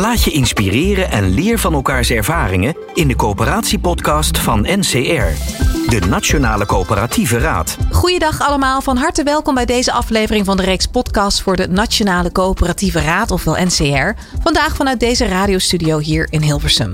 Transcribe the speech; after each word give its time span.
Laat 0.00 0.22
je 0.22 0.30
inspireren 0.30 1.10
en 1.10 1.28
leer 1.28 1.58
van 1.58 1.72
elkaars 1.74 2.10
ervaringen 2.10 2.76
in 2.94 3.08
de 3.08 3.16
coöperatiepodcast 3.16 4.38
van 4.38 4.60
NCR, 4.60 5.32
de 5.88 6.00
Nationale 6.08 6.66
Coöperatieve 6.66 7.38
Raad. 7.38 7.76
Goeiedag 7.90 8.40
allemaal, 8.40 8.80
van 8.80 8.96
harte 8.96 9.22
welkom 9.22 9.54
bij 9.54 9.64
deze 9.64 9.92
aflevering 9.92 10.44
van 10.44 10.56
de 10.56 10.62
reeks 10.62 10.86
podcast 10.86 11.40
voor 11.40 11.56
de 11.56 11.68
Nationale 11.68 12.32
Coöperatieve 12.32 13.00
Raad, 13.00 13.30
ofwel 13.30 13.56
NCR. 13.64 14.20
Vandaag 14.42 14.76
vanuit 14.76 15.00
deze 15.00 15.26
radiostudio 15.26 15.98
hier 15.98 16.26
in 16.30 16.42
Hilversum. 16.42 16.92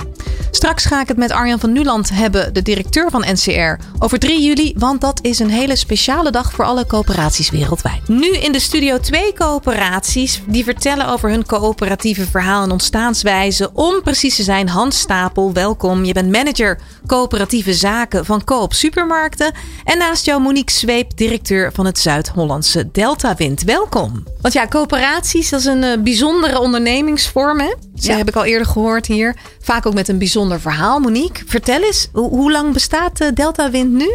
Straks 0.50 0.84
ga 0.84 1.00
ik 1.00 1.08
het 1.08 1.16
met 1.16 1.30
Arjan 1.30 1.60
van 1.60 1.72
Nuland 1.72 2.10
hebben, 2.10 2.54
de 2.54 2.62
directeur 2.62 3.10
van 3.10 3.24
NCR, 3.32 3.84
over 3.98 4.18
3 4.18 4.42
juli, 4.42 4.74
want 4.77 5.00
dat 5.00 5.18
is 5.22 5.38
een 5.38 5.50
hele 5.50 5.77
speciale 5.77 6.30
dag 6.30 6.52
voor 6.52 6.64
alle 6.64 6.86
coöperaties 6.86 7.50
wereldwijd. 7.50 8.08
Nu 8.08 8.36
in 8.36 8.52
de 8.52 8.60
studio 8.60 8.98
twee 8.98 9.32
coöperaties 9.32 10.42
die 10.46 10.64
vertellen 10.64 11.08
over 11.08 11.30
hun 11.30 11.46
coöperatieve 11.46 12.27
verhaal 12.27 12.62
en 12.62 12.70
ontstaanswijze. 12.70 13.70
Om 13.72 14.02
precies 14.02 14.36
te 14.36 14.42
zijn, 14.42 14.68
Hans 14.68 14.98
Stapel, 14.98 15.52
welkom. 15.52 16.05
Je 16.05 16.12
bent 16.12 16.32
manager 16.32 16.78
coöperatieve 17.06 17.74
zaken 17.74 18.24
van 18.24 18.44
Coop 18.44 18.74
Supermarkten. 18.77 19.52
En 19.84 19.98
naast 19.98 20.24
jou 20.24 20.42
Monique 20.42 20.74
Zweep, 20.74 21.16
directeur 21.16 21.72
van 21.72 21.86
het 21.86 21.98
Zuid-Hollandse 21.98 22.91
Delta 22.92 23.34
Wind. 23.34 23.62
Welkom. 23.62 24.24
Want 24.41 24.55
ja, 24.55 24.66
coöperaties, 24.66 25.48
dat 25.48 25.60
is 25.60 25.66
een 25.66 25.83
uh, 25.83 26.02
bijzondere 26.02 26.58
ondernemingsvorm. 26.58 27.60
Hè? 27.60 27.74
Dat 27.94 28.05
ja. 28.05 28.16
heb 28.16 28.28
ik 28.28 28.36
al 28.36 28.44
eerder 28.44 28.66
gehoord 28.66 29.06
hier. 29.06 29.36
Vaak 29.60 29.86
ook 29.86 29.94
met 29.94 30.08
een 30.08 30.18
bijzonder 30.18 30.60
verhaal. 30.60 31.00
Monique, 31.00 31.44
vertel 31.46 31.83
eens, 31.83 32.08
hoe, 32.12 32.28
hoe 32.28 32.52
lang 32.52 32.72
bestaat 32.72 33.20
uh, 33.20 33.28
Delta 33.34 33.70
Wind 33.70 33.92
nu? 33.92 34.10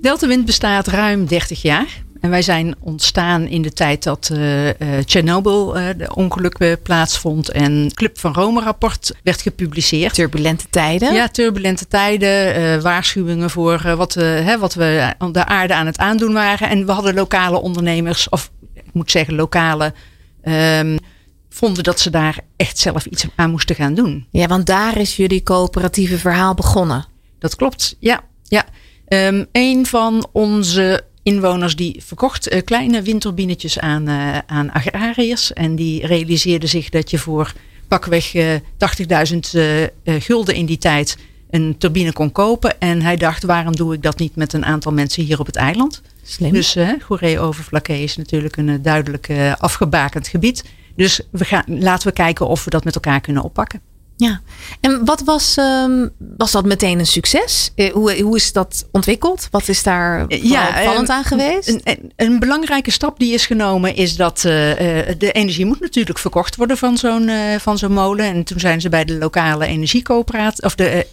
Delta 0.00 0.26
Wind 0.26 0.44
bestaat 0.44 0.86
ruim 0.86 1.26
30 1.26 1.62
jaar. 1.62 2.03
En 2.24 2.30
wij 2.30 2.42
zijn 2.42 2.74
ontstaan 2.80 3.46
in 3.46 3.62
de 3.62 3.72
tijd 3.72 4.02
dat 4.02 4.30
uh, 4.32 4.66
uh, 4.66 4.72
Chernobyl 5.04 5.78
uh, 5.78 5.88
de 5.96 6.14
ongeluk 6.14 6.82
plaatsvond 6.82 7.50
en 7.50 7.90
Club 7.94 8.18
van 8.18 8.34
Rome 8.34 8.60
rapport 8.60 9.12
werd 9.22 9.42
gepubliceerd. 9.42 10.14
Turbulente 10.14 10.64
tijden. 10.70 11.14
Ja, 11.14 11.28
turbulente 11.28 11.88
tijden. 11.88 12.82
waarschuwingen 12.82 13.50
voor 13.50 13.96
wat, 13.96 14.14
hè, 14.14 14.58
wat 14.58 14.74
we 14.74 15.14
de 15.32 15.44
aarde 15.44 15.74
aan 15.74 15.86
het 15.86 15.98
aandoen 15.98 16.32
waren. 16.32 16.68
En 16.68 16.86
we 16.86 16.92
hadden 16.92 17.14
lokale 17.14 17.60
ondernemers, 17.60 18.28
of 18.28 18.50
ik 18.74 18.92
moet 18.92 19.10
zeggen 19.10 19.34
lokale, 19.34 19.92
um, 20.44 20.98
vonden 21.48 21.84
dat 21.84 22.00
ze 22.00 22.10
daar 22.10 22.38
echt 22.56 22.78
zelf 22.78 23.06
iets 23.06 23.26
aan 23.36 23.50
moesten 23.50 23.76
gaan 23.76 23.94
doen. 23.94 24.26
Ja, 24.30 24.46
want 24.46 24.66
daar 24.66 24.96
is 24.96 25.16
jullie 25.16 25.42
coöperatieve 25.42 26.18
verhaal 26.18 26.54
begonnen. 26.54 27.06
Dat 27.38 27.56
klopt, 27.56 27.96
ja. 27.98 28.20
ja. 28.42 28.64
Um, 29.08 29.46
een 29.52 29.86
van 29.86 30.28
onze 30.32 31.04
inwoners 31.24 31.76
die 31.76 32.02
verkocht 32.06 32.52
uh, 32.52 32.60
kleine 32.64 33.02
windturbinetjes 33.02 33.78
aan, 33.78 34.08
uh, 34.08 34.38
aan 34.46 34.72
agrariërs. 34.72 35.52
En 35.52 35.76
die 35.76 36.06
realiseerden 36.06 36.68
zich 36.68 36.88
dat 36.88 37.10
je 37.10 37.18
voor 37.18 37.52
pakweg 37.88 38.34
uh, 38.34 38.54
80.000 38.54 38.60
gulden 40.04 40.54
in 40.54 40.66
die 40.66 40.78
tijd 40.78 41.18
een 41.50 41.74
turbine 41.78 42.12
kon 42.12 42.32
kopen. 42.32 42.80
En 42.80 43.02
hij 43.02 43.16
dacht, 43.16 43.42
waarom 43.42 43.76
doe 43.76 43.94
ik 43.94 44.02
dat 44.02 44.18
niet 44.18 44.36
met 44.36 44.52
een 44.52 44.64
aantal 44.64 44.92
mensen 44.92 45.22
hier 45.22 45.40
op 45.40 45.46
het 45.46 45.56
eiland? 45.56 46.02
Slim. 46.22 46.52
Dus 46.52 46.76
uh, 46.76 46.90
Goeree-Overflakke 47.02 48.02
is 48.02 48.16
natuurlijk 48.16 48.56
een 48.56 48.82
duidelijk 48.82 49.32
afgebakend 49.58 50.28
gebied. 50.28 50.64
Dus 50.96 51.20
we 51.30 51.44
gaan, 51.44 51.64
laten 51.66 52.08
we 52.08 52.14
kijken 52.14 52.46
of 52.46 52.64
we 52.64 52.70
dat 52.70 52.84
met 52.84 52.94
elkaar 52.94 53.20
kunnen 53.20 53.42
oppakken. 53.42 53.80
Ja, 54.16 54.40
en 54.80 55.04
wat 55.04 55.22
was, 55.22 55.56
um, 55.56 56.10
was 56.36 56.52
dat 56.52 56.64
meteen 56.64 56.98
een 56.98 57.06
succes? 57.06 57.72
Hoe, 57.92 58.22
hoe 58.22 58.36
is 58.36 58.52
dat 58.52 58.88
ontwikkeld? 58.92 59.48
Wat 59.50 59.68
is 59.68 59.82
daar 59.82 60.24
ja, 60.28 60.68
opvallend 60.68 61.08
aan 61.08 61.24
geweest? 61.24 61.68
Een, 61.68 61.80
een, 61.84 62.12
een, 62.16 62.38
belangrijke 62.38 62.90
stap 62.90 63.18
die 63.18 63.32
is 63.32 63.46
genomen 63.46 63.96
is 63.96 64.16
dat 64.16 64.36
uh, 64.36 64.42
de 65.18 65.32
energie 65.32 65.66
moet 65.66 65.80
natuurlijk 65.80 66.18
verkocht 66.18 66.56
worden 66.56 66.76
van 66.76 66.98
zo'n 66.98 67.28
uh, 67.28 67.54
van 67.58 67.78
zo'n 67.78 67.92
molen. 67.92 68.26
En 68.26 68.44
toen 68.44 68.60
zijn 68.60 68.80
ze 68.80 68.88
bij 68.88 69.04
de 69.04 69.18
lokale 69.18 69.66
energiecoöperatie 69.66 70.64
of 70.64 70.74
de 70.74 71.06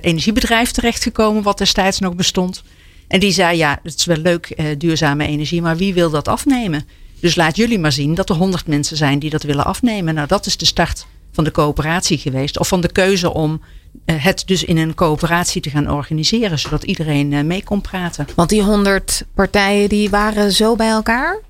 energiebedrijf 0.00 0.70
terechtgekomen, 0.70 1.42
wat 1.42 1.58
destijds 1.58 1.98
nog 1.98 2.14
bestond. 2.14 2.62
En 3.08 3.20
die 3.20 3.32
zei: 3.32 3.56
Ja, 3.56 3.78
het 3.82 3.98
is 3.98 4.04
wel 4.04 4.16
leuk, 4.16 4.76
duurzame 4.78 5.26
energie, 5.26 5.62
maar 5.62 5.76
wie 5.76 5.94
wil 5.94 6.10
dat 6.10 6.28
afnemen? 6.28 6.88
Dus 7.20 7.34
laat 7.34 7.56
jullie 7.56 7.78
maar 7.78 7.92
zien 7.92 8.14
dat 8.14 8.28
er 8.28 8.36
honderd 8.36 8.66
mensen 8.66 8.96
zijn 8.96 9.18
die 9.18 9.30
dat 9.30 9.42
willen 9.42 9.64
afnemen. 9.64 10.14
Nou, 10.14 10.26
dat 10.26 10.46
is 10.46 10.56
de 10.56 10.66
start 10.66 11.06
van 11.38 11.46
de 11.46 11.52
coöperatie 11.52 12.18
geweest. 12.18 12.58
Of 12.58 12.68
van 12.68 12.80
de 12.80 12.92
keuze 12.92 13.34
om 13.34 13.60
het 14.04 14.42
dus 14.46 14.64
in 14.64 14.76
een 14.76 14.94
coöperatie 14.94 15.60
te 15.60 15.70
gaan 15.70 15.90
organiseren. 15.90 16.58
Zodat 16.58 16.82
iedereen 16.82 17.46
mee 17.46 17.64
kon 17.64 17.80
praten. 17.80 18.26
Want 18.34 18.48
die 18.48 18.62
honderd 18.62 19.24
partijen 19.34 19.88
die 19.88 20.10
waren 20.10 20.52
zo 20.52 20.76
bij 20.76 20.88
elkaar? 20.88 21.40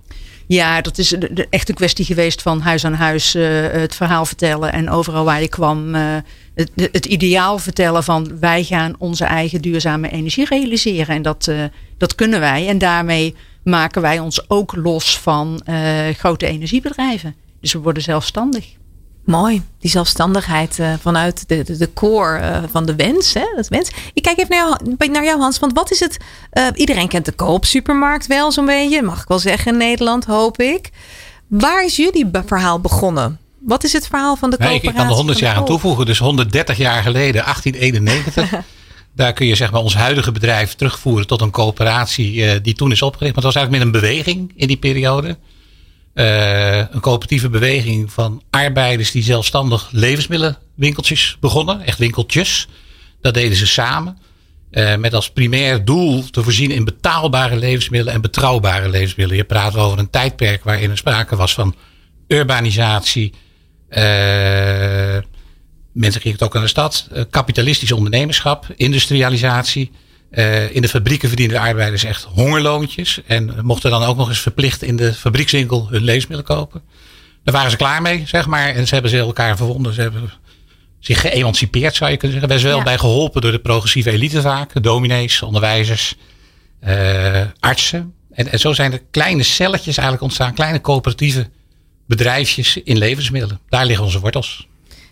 Ja, 0.46 0.80
dat 0.80 0.98
is 0.98 1.14
echt 1.50 1.68
een 1.68 1.74
kwestie 1.74 2.04
geweest 2.04 2.42
van 2.42 2.60
huis 2.60 2.84
aan 2.84 2.94
huis 2.94 3.34
uh, 3.34 3.68
het 3.70 3.94
verhaal 3.94 4.26
vertellen. 4.26 4.72
En 4.72 4.90
overal 4.90 5.24
waar 5.24 5.40
je 5.40 5.48
kwam 5.48 5.94
uh, 5.94 6.16
het, 6.54 6.70
het, 6.74 7.06
ideaal 7.06 7.58
vertellen 7.58 8.04
van 8.04 8.38
wij 8.40 8.64
gaan 8.64 8.94
onze 8.98 9.24
eigen 9.24 9.62
duurzame 9.62 10.10
energie 10.10 10.44
realiseren. 10.44 11.14
En 11.14 11.22
dat, 11.22 11.46
uh, 11.50 11.64
dat 11.98 12.14
kunnen 12.14 12.40
wij. 12.40 12.68
En 12.68 12.78
daarmee 12.78 13.34
maken 13.64 14.02
wij 14.02 14.18
ons 14.18 14.50
ook 14.50 14.76
los 14.76 15.18
van 15.18 15.60
grote 16.16 16.46
energiebedrijven. 16.46 17.34
Dus 17.60 17.72
we 17.72 17.78
worden 17.78 18.02
zelfstandig. 18.02 18.77
Mooi, 19.28 19.62
die 19.78 19.90
zelfstandigheid 19.90 20.78
uh, 20.78 20.92
vanuit 21.00 21.48
de, 21.48 21.62
de, 21.62 21.76
de 21.76 21.92
core 21.92 22.40
uh, 22.40 22.58
van 22.70 22.86
de 22.86 22.94
wens, 22.94 23.34
hè, 23.34 23.44
dat 23.56 23.68
wens. 23.68 23.90
Ik 24.12 24.22
kijk 24.22 24.38
even 24.38 24.50
naar 24.50 24.78
jou, 24.98 25.10
naar 25.10 25.24
jou 25.24 25.40
Hans, 25.40 25.58
want 25.58 25.72
wat 25.72 25.90
is 25.90 26.00
het? 26.00 26.16
Uh, 26.52 26.66
iedereen 26.74 27.08
kent 27.08 27.24
de 27.24 27.32
koopsupermarkt 27.32 28.26
wel 28.26 28.52
zo'n 28.52 28.66
beetje, 28.66 29.02
mag 29.02 29.22
ik 29.22 29.28
wel 29.28 29.38
zeggen 29.38 29.72
in 29.72 29.78
Nederland, 29.78 30.24
hoop 30.24 30.60
ik. 30.60 30.90
Waar 31.48 31.84
is 31.84 31.96
jullie 31.96 32.26
verhaal 32.46 32.80
begonnen? 32.80 33.38
Wat 33.58 33.84
is 33.84 33.92
het 33.92 34.06
verhaal 34.06 34.36
van 34.36 34.50
de 34.50 34.56
nee, 34.58 34.68
coöperatie? 34.68 34.90
Ik 34.90 35.04
kan 35.04 35.10
er 35.10 35.16
100 35.16 35.38
jaar 35.38 35.56
aan 35.56 35.64
toevoegen, 35.64 36.06
dus 36.06 36.18
130 36.18 36.76
jaar 36.76 37.02
geleden, 37.02 37.44
1891. 37.44 38.50
Daar 39.16 39.32
kun 39.32 39.46
je 39.46 39.54
zeg 39.54 39.70
maar 39.70 39.82
ons 39.82 39.94
huidige 39.94 40.32
bedrijf 40.32 40.74
terugvoeren 40.74 41.26
tot 41.26 41.40
een 41.40 41.50
coöperatie 41.50 42.60
die 42.60 42.74
toen 42.74 42.90
is 42.90 43.02
opgericht. 43.02 43.34
Maar 43.34 43.44
het 43.44 43.54
was 43.54 43.62
eigenlijk 43.62 43.84
met 43.84 43.94
een 43.94 44.00
beweging 44.00 44.52
in 44.56 44.66
die 44.66 44.76
periode. 44.76 45.36
Uh, 46.18 46.76
een 46.76 47.00
coöperatieve 47.00 47.48
beweging 47.48 48.12
van 48.12 48.42
arbeiders 48.50 49.10
die 49.10 49.22
zelfstandig 49.22 49.88
levensmiddelenwinkeltjes 49.92 51.36
begonnen. 51.40 51.80
Echt 51.80 51.98
winkeltjes. 51.98 52.68
Dat 53.20 53.34
deden 53.34 53.56
ze 53.56 53.66
samen. 53.66 54.18
Uh, 54.70 54.96
met 54.96 55.14
als 55.14 55.30
primair 55.30 55.84
doel 55.84 56.30
te 56.30 56.42
voorzien 56.42 56.70
in 56.70 56.84
betaalbare 56.84 57.56
levensmiddelen 57.56 58.14
en 58.14 58.20
betrouwbare 58.20 58.88
levensmiddelen. 58.88 59.42
Je 59.42 59.48
praat 59.48 59.76
over 59.76 59.98
een 59.98 60.10
tijdperk 60.10 60.64
waarin 60.64 60.90
er 60.90 60.96
sprake 60.96 61.36
was 61.36 61.54
van 61.54 61.74
urbanisatie. 62.28 63.32
Uh, 63.90 63.96
mensen 65.92 66.20
gingen 66.20 66.38
het 66.38 66.42
ook 66.42 66.56
aan 66.56 66.62
de 66.62 66.68
stad. 66.68 67.08
kapitalistisch 67.30 67.92
ondernemerschap, 67.92 68.66
industrialisatie. 68.76 69.90
Uh, 70.30 70.74
in 70.74 70.82
de 70.82 70.88
fabrieken 70.88 71.28
verdienen 71.28 71.56
de 71.56 71.62
arbeiders 71.62 72.04
echt 72.04 72.22
hongerloontjes. 72.24 73.20
En 73.26 73.54
mochten 73.62 73.90
dan 73.90 74.02
ook 74.02 74.16
nog 74.16 74.28
eens 74.28 74.40
verplicht 74.40 74.82
in 74.82 74.96
de 74.96 75.14
fabriekswinkel 75.14 75.86
hun 75.90 76.02
levensmiddelen 76.02 76.56
kopen. 76.56 76.82
Daar 77.44 77.54
waren 77.54 77.70
ze 77.70 77.76
klaar 77.76 78.02
mee, 78.02 78.22
zeg 78.26 78.46
maar. 78.46 78.68
En 78.68 78.86
ze 78.86 78.92
hebben 78.94 79.10
ze 79.10 79.18
elkaar 79.18 79.56
verwonden. 79.56 79.94
Ze 79.94 80.00
hebben 80.00 80.30
zich 80.98 81.20
geëmancipeerd, 81.20 81.94
zou 81.94 82.10
je 82.10 82.16
kunnen 82.16 82.40
zeggen. 82.40 82.60
Ze 82.60 82.66
wel 82.66 82.82
bij 82.82 82.98
geholpen 82.98 83.40
door 83.40 83.52
de 83.52 83.58
progressieve 83.58 84.10
elite 84.10 84.40
vaak. 84.40 84.82
Dominees, 84.82 85.42
onderwijzers, 85.42 86.14
uh, 86.86 87.40
artsen. 87.60 88.14
En, 88.32 88.52
en 88.52 88.58
zo 88.58 88.72
zijn 88.72 88.92
er 88.92 89.02
kleine 89.10 89.42
celletjes 89.42 89.96
eigenlijk 89.96 90.22
ontstaan. 90.22 90.54
Kleine 90.54 90.80
coöperatieve 90.80 91.50
bedrijfjes 92.06 92.76
in 92.76 92.98
levensmiddelen. 92.98 93.60
Daar 93.68 93.86
liggen 93.86 94.04
onze 94.04 94.20
wortels. 94.20 94.68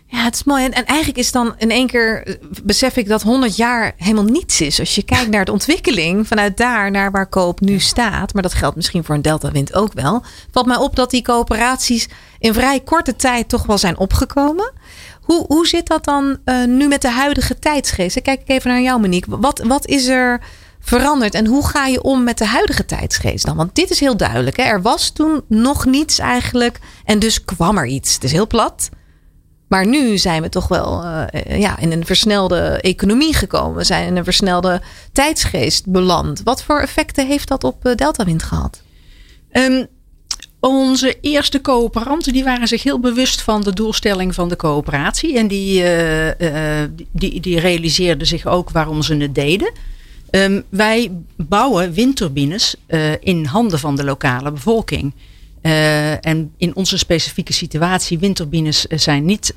Ja, 0.09 0.23
het 0.23 0.35
is 0.35 0.43
mooi. 0.43 0.63
En, 0.63 0.73
en, 0.73 0.85
eigenlijk 0.85 1.17
is 1.19 1.31
dan 1.31 1.55
in 1.57 1.71
één 1.71 1.87
keer 1.87 2.27
eh, 2.27 2.35
besef 2.63 2.95
ik 2.95 3.07
dat 3.07 3.21
100 3.21 3.55
jaar 3.55 3.93
helemaal 3.97 4.23
niets 4.23 4.61
is. 4.61 4.79
Als 4.79 4.95
je 4.95 5.03
kijkt 5.03 5.29
naar 5.29 5.45
de 5.45 5.51
ontwikkeling 5.51 6.27
vanuit 6.27 6.57
daar 6.57 6.91
naar 6.91 7.11
waar 7.11 7.27
Koop 7.27 7.59
nu 7.59 7.79
staat. 7.79 8.33
Maar 8.33 8.43
dat 8.43 8.53
geldt 8.53 8.75
misschien 8.75 9.03
voor 9.03 9.15
een 9.15 9.21
Delta 9.21 9.51
Wind 9.51 9.73
ook 9.73 9.93
wel. 9.93 10.23
Valt 10.51 10.65
mij 10.65 10.77
op 10.77 10.95
dat 10.95 11.09
die 11.11 11.21
coöperaties 11.21 12.07
in 12.39 12.53
vrij 12.53 12.79
korte 12.79 13.15
tijd 13.15 13.49
toch 13.49 13.65
wel 13.65 13.77
zijn 13.77 13.97
opgekomen. 13.97 14.71
Hoe, 15.21 15.45
hoe 15.47 15.67
zit 15.67 15.87
dat 15.87 16.03
dan 16.03 16.37
uh, 16.45 16.65
nu 16.65 16.87
met 16.87 17.01
de 17.01 17.11
huidige 17.11 17.59
tijdsgeest? 17.59 18.13
Dan 18.13 18.23
kijk 18.23 18.41
ik 18.41 18.49
even 18.49 18.71
naar 18.71 18.81
jou, 18.81 18.99
Monique. 18.99 19.39
Wat, 19.39 19.59
wat 19.59 19.87
is 19.87 20.07
er 20.07 20.41
veranderd 20.79 21.33
en 21.33 21.45
hoe 21.45 21.67
ga 21.67 21.85
je 21.85 22.03
om 22.03 22.23
met 22.23 22.37
de 22.37 22.45
huidige 22.45 22.85
tijdsgeest 22.85 23.45
dan? 23.45 23.55
Want 23.55 23.75
dit 23.75 23.89
is 23.89 23.99
heel 23.99 24.17
duidelijk. 24.17 24.57
Hè? 24.57 24.63
Er 24.63 24.81
was 24.81 25.09
toen 25.09 25.43
nog 25.47 25.85
niets 25.85 26.19
eigenlijk 26.19 26.79
en 27.05 27.19
dus 27.19 27.43
kwam 27.45 27.77
er 27.77 27.85
iets. 27.85 28.13
Het 28.13 28.23
is 28.23 28.31
heel 28.31 28.47
plat. 28.47 28.89
Maar 29.67 29.87
nu 29.87 30.17
zijn 30.17 30.41
we 30.41 30.49
toch 30.49 30.67
wel 30.67 31.03
uh, 31.03 31.59
ja, 31.59 31.79
in 31.79 31.91
een 31.91 32.05
versnelde 32.05 32.59
economie 32.81 33.33
gekomen. 33.33 33.77
We 33.77 33.83
zijn 33.83 34.07
in 34.07 34.17
een 34.17 34.23
versnelde 34.23 34.81
tijdsgeest 35.11 35.85
beland. 35.85 36.41
Wat 36.43 36.63
voor 36.63 36.79
effecten 36.79 37.27
heeft 37.27 37.47
dat 37.47 37.63
op 37.63 37.93
Deltawind 37.95 38.43
gehad? 38.43 38.81
Um, 39.51 39.87
onze 40.59 41.17
eerste 41.21 41.61
coöperanten 41.61 42.33
die 42.33 42.43
waren 42.43 42.67
zich 42.67 42.83
heel 42.83 42.99
bewust 42.99 43.41
van 43.41 43.61
de 43.61 43.73
doelstelling 43.73 44.35
van 44.35 44.49
de 44.49 44.55
coöperatie. 44.55 45.37
En 45.37 45.47
die, 45.47 45.83
die, 47.11 47.39
die 47.39 47.59
realiseerden 47.59 48.27
zich 48.27 48.45
ook 48.45 48.69
waarom 48.69 49.01
ze 49.01 49.15
het 49.15 49.35
deden. 49.35 49.71
Um, 50.31 50.63
wij 50.69 51.11
bouwen 51.35 51.93
windturbines 51.93 52.75
in 53.19 53.45
handen 53.45 53.79
van 53.79 53.95
de 53.95 54.03
lokale 54.03 54.51
bevolking. 54.51 55.13
Uh, 55.67 56.25
en 56.25 56.53
in 56.57 56.75
onze 56.75 56.97
specifieke 56.97 57.53
situatie, 57.53 58.19
windturbines 58.19 58.81
zijn 58.81 59.25
niet 59.25 59.55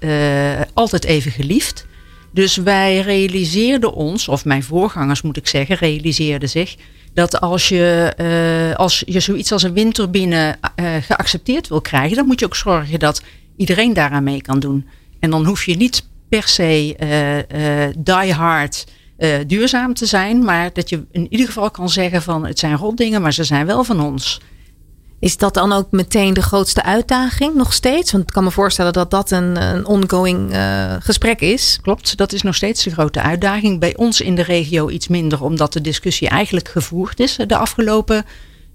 altijd 0.74 1.04
even 1.04 1.30
geliefd. 1.30 1.86
Dus 2.32 2.56
wij 2.56 3.00
realiseerden 3.00 3.92
ons, 3.92 4.28
of 4.28 4.44
mijn 4.44 4.62
voorgangers 4.62 5.22
moet 5.22 5.36
ik 5.36 5.46
zeggen, 5.46 5.76
realiseerden 5.76 6.48
zich 6.48 6.76
dat 7.14 7.40
als 7.40 7.68
je, 7.68 8.74
als 8.76 9.02
je 9.06 9.20
zoiets 9.20 9.52
als 9.52 9.62
een 9.62 9.72
windturbine 9.72 10.58
geaccepteerd 11.00 11.68
wil 11.68 11.80
krijgen, 11.80 12.16
dan 12.16 12.26
moet 12.26 12.40
je 12.40 12.46
ook 12.46 12.56
zorgen 12.56 12.98
dat 12.98 13.22
iedereen 13.56 13.92
daaraan 13.92 14.24
mee 14.24 14.42
kan 14.42 14.60
doen. 14.60 14.88
En 15.20 15.30
dan 15.30 15.46
hoef 15.46 15.64
je 15.64 15.76
niet 15.76 16.06
per 16.28 16.48
se 16.48 16.96
die 17.98 18.32
hard 18.32 18.86
duurzaam 19.46 19.94
te 19.94 20.06
zijn, 20.06 20.44
maar 20.44 20.72
dat 20.72 20.88
je 20.88 21.04
in 21.12 21.26
ieder 21.30 21.46
geval 21.46 21.70
kan 21.70 21.88
zeggen 21.88 22.22
van 22.22 22.46
het 22.46 22.58
zijn 22.58 22.76
rotdingen, 22.76 23.22
maar 23.22 23.32
ze 23.32 23.44
zijn 23.44 23.66
wel 23.66 23.84
van 23.84 24.00
ons. 24.00 24.40
Is 25.20 25.36
dat 25.36 25.54
dan 25.54 25.72
ook 25.72 25.90
meteen 25.90 26.34
de 26.34 26.42
grootste 26.42 26.82
uitdaging 26.82 27.54
nog 27.54 27.72
steeds? 27.72 28.12
Want 28.12 28.24
ik 28.24 28.32
kan 28.32 28.44
me 28.44 28.50
voorstellen 28.50 28.92
dat 28.92 29.10
dat 29.10 29.30
een, 29.30 29.62
een 29.62 29.86
ongoing 29.86 30.52
uh, 30.52 30.94
gesprek 30.98 31.40
is. 31.40 31.78
Klopt, 31.82 32.16
dat 32.16 32.32
is 32.32 32.42
nog 32.42 32.54
steeds 32.54 32.84
de 32.84 32.90
grote 32.90 33.20
uitdaging. 33.20 33.80
Bij 33.80 33.96
ons 33.96 34.20
in 34.20 34.34
de 34.34 34.42
regio 34.42 34.88
iets 34.88 35.08
minder, 35.08 35.42
omdat 35.42 35.72
de 35.72 35.80
discussie 35.80 36.28
eigenlijk 36.28 36.68
gevoerd 36.68 37.20
is 37.20 37.36
de 37.46 37.56
afgelopen 37.56 38.24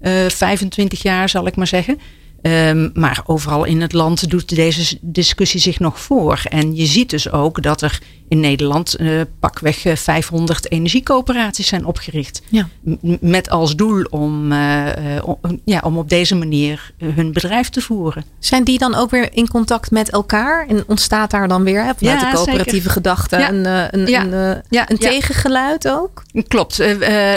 uh, 0.00 0.24
eh, 0.24 0.30
25 0.30 1.02
jaar, 1.02 1.28
zal 1.28 1.46
ik 1.46 1.56
maar 1.56 1.66
zeggen. 1.66 2.00
Um, 2.46 2.90
maar 2.94 3.22
overal 3.26 3.64
in 3.64 3.80
het 3.80 3.92
land 3.92 4.30
doet 4.30 4.54
deze 4.54 4.98
discussie 5.00 5.60
zich 5.60 5.78
nog 5.78 6.00
voor. 6.00 6.42
En 6.48 6.76
je 6.76 6.86
ziet 6.86 7.10
dus 7.10 7.30
ook 7.30 7.62
dat 7.62 7.82
er 7.82 8.00
in 8.28 8.40
Nederland 8.40 9.00
uh, 9.00 9.20
pakweg 9.40 9.82
500 9.94 10.68
eh, 10.68 10.78
energiecoöperaties 10.78 11.66
zijn 11.66 11.84
opgericht. 11.84 12.42
Ja. 12.48 12.68
Met 13.20 13.50
als 13.50 13.76
doel 13.76 14.02
om, 14.10 14.52
uh, 14.52 14.86
om, 15.24 15.38
ja, 15.64 15.80
om 15.84 15.98
op 15.98 16.08
deze 16.08 16.34
manier 16.34 16.92
hun 16.98 17.32
bedrijf 17.32 17.68
te 17.68 17.80
voeren. 17.80 18.24
Zijn 18.38 18.64
die 18.64 18.78
dan 18.78 18.94
ook 18.94 19.10
weer 19.10 19.28
in 19.32 19.48
contact 19.48 19.90
met 19.90 20.10
elkaar? 20.10 20.66
En 20.68 20.84
ontstaat 20.86 21.30
daar 21.30 21.48
dan 21.48 21.64
weer 21.64 21.84
hè, 21.84 21.92
vanuit 21.96 22.20
ja, 22.20 22.30
de 22.30 22.36
coöperatieve 22.36 22.88
gedachte 22.88 23.38
ja. 23.38 23.48
een, 23.48 23.64
een, 24.00 24.06
ja. 24.06 24.22
een, 24.24 24.62
ja. 24.68 24.90
een 24.90 24.98
tegengeluid 24.98 25.88
ook? 25.88 26.22
Klopt. 26.48 26.78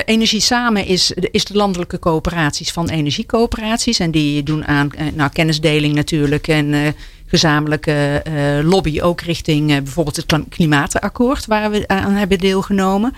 Energie 0.05 0.41
Samen 0.41 0.85
is, 0.85 1.11
is 1.11 1.45
de 1.45 1.53
landelijke 1.53 1.99
coöperaties 1.99 2.71
van 2.71 2.89
energiecoöperaties. 2.89 3.99
En 3.99 4.11
die 4.11 4.43
doen 4.43 4.65
aan 4.65 4.91
nou, 5.13 5.29
kennisdeling 5.33 5.93
natuurlijk 5.93 6.47
en 6.47 6.95
gezamenlijke 7.29 8.23
uh, 8.27 8.69
lobby 8.69 9.01
ook 9.01 9.21
richting 9.21 9.67
bijvoorbeeld 9.67 10.15
het 10.15 10.33
klimaatakkoord 10.49 11.45
waar 11.45 11.71
we 11.71 11.87
aan 11.87 12.13
hebben 12.13 12.37
deelgenomen. 12.37 13.13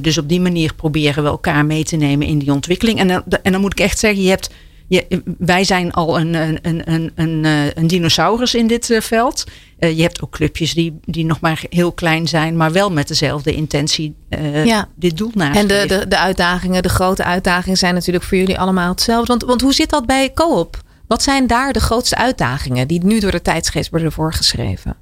Dus 0.00 0.18
op 0.18 0.28
die 0.28 0.40
manier 0.40 0.74
proberen 0.74 1.22
we 1.22 1.28
elkaar 1.28 1.66
mee 1.66 1.84
te 1.84 1.96
nemen 1.96 2.26
in 2.26 2.38
die 2.38 2.52
ontwikkeling. 2.52 2.98
En, 2.98 3.24
en 3.42 3.52
dan 3.52 3.60
moet 3.60 3.72
ik 3.72 3.80
echt 3.80 3.98
zeggen, 3.98 4.22
je 4.22 4.28
hebt, 4.28 4.50
je, 4.88 5.22
wij 5.38 5.64
zijn 5.64 5.92
al 5.92 6.20
een, 6.20 6.34
een, 6.34 6.58
een, 6.92 7.12
een, 7.14 7.44
een 7.74 7.86
dinosaurus 7.86 8.54
in 8.54 8.66
dit 8.66 8.98
veld. 9.00 9.44
je 9.78 10.02
hebt 10.02 10.22
ook 10.22 10.30
clubjes 10.30 10.74
die, 10.74 10.98
die 11.04 11.24
nog 11.24 11.40
maar 11.40 11.62
heel 11.70 11.92
klein 11.92 12.28
zijn, 12.28 12.56
maar 12.56 12.72
wel 12.72 12.90
met 12.90 13.08
dezelfde 13.08 13.54
intentie 13.54 14.14
ja. 14.64 14.88
dit 14.94 15.16
doel 15.16 15.30
naast. 15.34 15.58
En 15.58 15.66
de, 15.66 15.84
de, 15.86 16.08
de 16.08 16.18
uitdagingen, 16.18 16.82
de 16.82 16.88
grote 16.88 17.24
uitdagingen 17.24 17.78
zijn 17.78 17.94
natuurlijk 17.94 18.24
voor 18.24 18.38
jullie 18.38 18.58
allemaal 18.58 18.90
hetzelfde. 18.90 19.26
Want, 19.26 19.42
want 19.44 19.60
hoe 19.60 19.74
zit 19.74 19.90
dat 19.90 20.06
bij 20.06 20.32
Co-op? 20.34 20.82
Wat 21.10 21.22
zijn 21.22 21.46
daar 21.46 21.72
de 21.72 21.80
grootste 21.80 22.16
uitdagingen 22.16 22.88
die 22.88 23.04
nu 23.04 23.20
door 23.20 23.30
de 23.30 23.42
tijdsgeest 23.42 23.90
worden 23.90 24.12
voorgeschreven? 24.12 24.96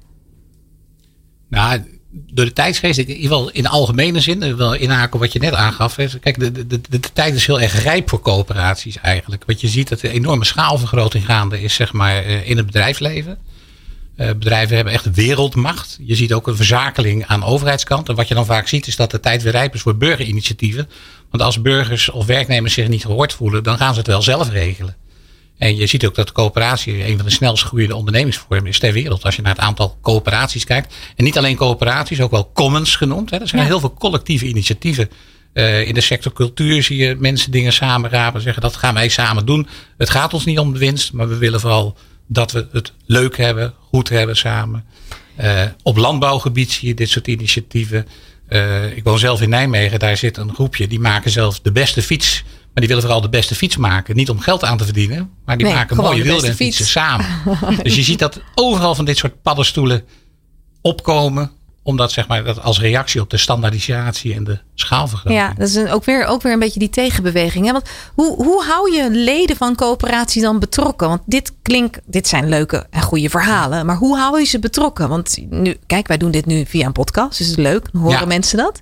Nou, 1.49 1.99
door 2.11 2.45
de 2.45 2.53
tijdsgeest, 2.53 2.97
in 2.97 3.07
ieder 3.07 3.21
geval 3.21 3.49
in 3.49 3.67
algemene 3.67 4.19
zin, 4.19 4.55
wel 4.55 4.73
inhaken 4.73 5.19
wat 5.19 5.33
je 5.33 5.39
net 5.39 5.53
aangaf. 5.53 5.95
Kijk, 5.95 6.39
de, 6.39 6.51
de, 6.51 6.67
de, 6.67 6.81
de, 6.89 6.99
tijd 7.13 7.35
is 7.35 7.45
heel 7.45 7.61
erg 7.61 7.83
rijp 7.83 8.09
voor 8.09 8.21
coöperaties 8.21 8.97
eigenlijk. 8.97 9.43
Wat 9.45 9.61
je 9.61 9.67
ziet 9.67 9.89
dat 9.89 10.01
er 10.01 10.09
enorme 10.09 10.45
schaalvergroting 10.45 11.25
gaande 11.25 11.61
is, 11.61 11.73
zeg 11.73 11.93
maar, 11.93 12.23
eh, 12.23 12.49
in 12.49 12.57
het 12.57 12.65
bedrijfsleven. 12.65 13.37
Uh, 14.17 14.27
bedrijven 14.27 14.75
hebben 14.75 14.93
echt 14.93 15.15
wereldmacht. 15.15 15.97
Je 16.01 16.15
ziet 16.15 16.33
ook 16.33 16.47
een 16.47 16.55
verzakeling 16.55 17.25
aan 17.25 17.43
overheidskant. 17.43 18.09
En 18.09 18.15
wat 18.15 18.27
je 18.27 18.33
dan 18.33 18.45
vaak 18.45 18.67
ziet 18.67 18.87
is 18.87 18.95
dat 18.95 19.11
de 19.11 19.19
tijd 19.19 19.43
weer 19.43 19.51
rijp 19.51 19.73
is 19.73 19.81
voor 19.81 19.97
burgerinitiatieven. 19.97 20.89
Want 21.29 21.43
als 21.43 21.61
burgers 21.61 22.09
of 22.09 22.25
werknemers 22.25 22.73
zich 22.73 22.87
niet 22.87 23.05
gehoord 23.05 23.33
voelen, 23.33 23.63
dan 23.63 23.77
gaan 23.77 23.93
ze 23.93 23.99
het 23.99 24.07
wel 24.07 24.21
zelf 24.21 24.49
regelen. 24.49 24.95
En 25.59 25.75
je 25.75 25.87
ziet 25.87 26.05
ook 26.05 26.15
dat 26.15 26.27
de 26.27 26.33
coöperatie 26.33 27.07
een 27.07 27.15
van 27.15 27.25
de 27.25 27.31
snelst 27.31 27.63
groeiende 27.63 27.95
ondernemingsvormen 27.95 28.67
is 28.67 28.79
ter 28.79 28.93
wereld. 28.93 29.23
Als 29.23 29.35
je 29.35 29.41
naar 29.41 29.55
het 29.55 29.61
aantal 29.61 29.97
coöperaties 30.01 30.63
kijkt. 30.63 30.95
En 31.15 31.23
niet 31.23 31.37
alleen 31.37 31.55
coöperaties, 31.55 32.21
ook 32.21 32.31
wel 32.31 32.51
commons 32.53 32.95
genoemd. 32.95 33.29
Hè. 33.29 33.37
Er 33.37 33.47
zijn 33.47 33.65
heel 33.65 33.79
veel 33.79 33.93
collectieve 33.93 34.45
initiatieven. 34.45 35.09
Uh, 35.53 35.87
in 35.87 35.93
de 35.93 36.01
sector 36.01 36.33
cultuur 36.33 36.83
zie 36.83 36.97
je 36.97 37.15
mensen 37.19 37.51
dingen 37.51 37.73
samenrapen. 37.73 38.41
Zeggen 38.41 38.61
dat 38.61 38.75
gaan 38.75 38.93
wij 38.93 39.09
samen 39.09 39.45
doen. 39.45 39.67
Het 39.97 40.09
gaat 40.09 40.33
ons 40.33 40.45
niet 40.45 40.59
om 40.59 40.73
de 40.73 40.79
winst. 40.79 41.13
Maar 41.13 41.29
we 41.29 41.37
willen 41.37 41.59
vooral 41.59 41.97
dat 42.27 42.51
we 42.51 42.67
het 42.71 42.93
leuk 43.05 43.37
hebben. 43.37 43.73
Goed 43.79 44.09
hebben 44.09 44.35
samen. 44.35 44.85
Uh, 45.41 45.63
op 45.83 45.97
landbouwgebied 45.97 46.71
zie 46.71 46.87
je 46.87 46.93
dit 46.93 47.09
soort 47.09 47.27
initiatieven. 47.27 48.07
Uh, 48.49 48.97
ik 48.97 49.03
woon 49.03 49.19
zelf 49.19 49.41
in 49.41 49.49
Nijmegen. 49.49 49.99
Daar 49.99 50.17
zit 50.17 50.37
een 50.37 50.53
groepje. 50.53 50.87
Die 50.87 50.99
maken 50.99 51.31
zelf 51.31 51.59
de 51.59 51.71
beste 51.71 52.01
fiets 52.01 52.43
maar 52.73 52.87
die 52.87 52.87
willen 52.87 53.03
vooral 53.03 53.21
de 53.21 53.29
beste 53.29 53.55
fiets 53.55 53.77
maken. 53.77 54.15
Niet 54.15 54.29
om 54.29 54.39
geld 54.39 54.63
aan 54.63 54.77
te 54.77 54.83
verdienen. 54.83 55.29
Maar 55.45 55.57
die 55.57 55.67
maken 55.67 55.97
mooie 55.97 56.23
wielrenfietsen 56.23 56.55
fietsen 56.55 56.85
samen. 56.85 57.25
dus 57.83 57.95
je 57.95 58.03
ziet 58.03 58.19
dat 58.19 58.41
overal 58.55 58.95
van 58.95 59.05
dit 59.05 59.17
soort 59.17 59.41
paddenstoelen 59.41 60.03
opkomen 60.81 61.51
omdat 61.89 62.11
zeg 62.11 62.27
maar 62.27 62.43
dat 62.43 62.61
als 62.61 62.79
reactie 62.79 63.21
op 63.21 63.29
de 63.29 63.37
standaardisatie 63.37 64.33
en 64.33 64.43
de 64.43 64.59
schaalvergroting. 64.75 65.41
Ja, 65.41 65.53
dat 65.57 65.67
is 65.67 65.91
ook 65.91 66.05
weer, 66.05 66.25
ook 66.25 66.41
weer 66.41 66.53
een 66.53 66.59
beetje 66.59 66.79
die 66.79 66.89
tegenbeweging. 66.89 67.65
Hè? 67.65 67.71
Want 67.71 67.89
hoe, 68.13 68.35
hoe 68.35 68.63
hou 68.63 68.95
je 68.95 69.09
leden 69.11 69.55
van 69.55 69.75
coöperatie 69.75 70.41
dan 70.41 70.59
betrokken? 70.59 71.07
Want 71.07 71.21
dit 71.25 71.53
klinkt, 71.61 71.99
dit 72.05 72.27
zijn 72.27 72.49
leuke 72.49 72.87
en 72.89 73.01
goede 73.01 73.29
verhalen. 73.29 73.85
Maar 73.85 73.95
hoe 73.95 74.17
hou 74.17 74.39
je 74.39 74.45
ze 74.45 74.59
betrokken? 74.59 75.09
Want 75.09 75.37
nu, 75.49 75.77
kijk, 75.85 76.07
wij 76.07 76.17
doen 76.17 76.31
dit 76.31 76.45
nu 76.45 76.65
via 76.65 76.85
een 76.85 76.91
podcast. 76.91 77.37
Dus 77.37 77.47
het 77.47 77.57
is 77.57 77.63
leuk. 77.63 77.89
Dan 77.91 78.01
horen 78.01 78.27
mensen 78.27 78.57
dat. 78.57 78.81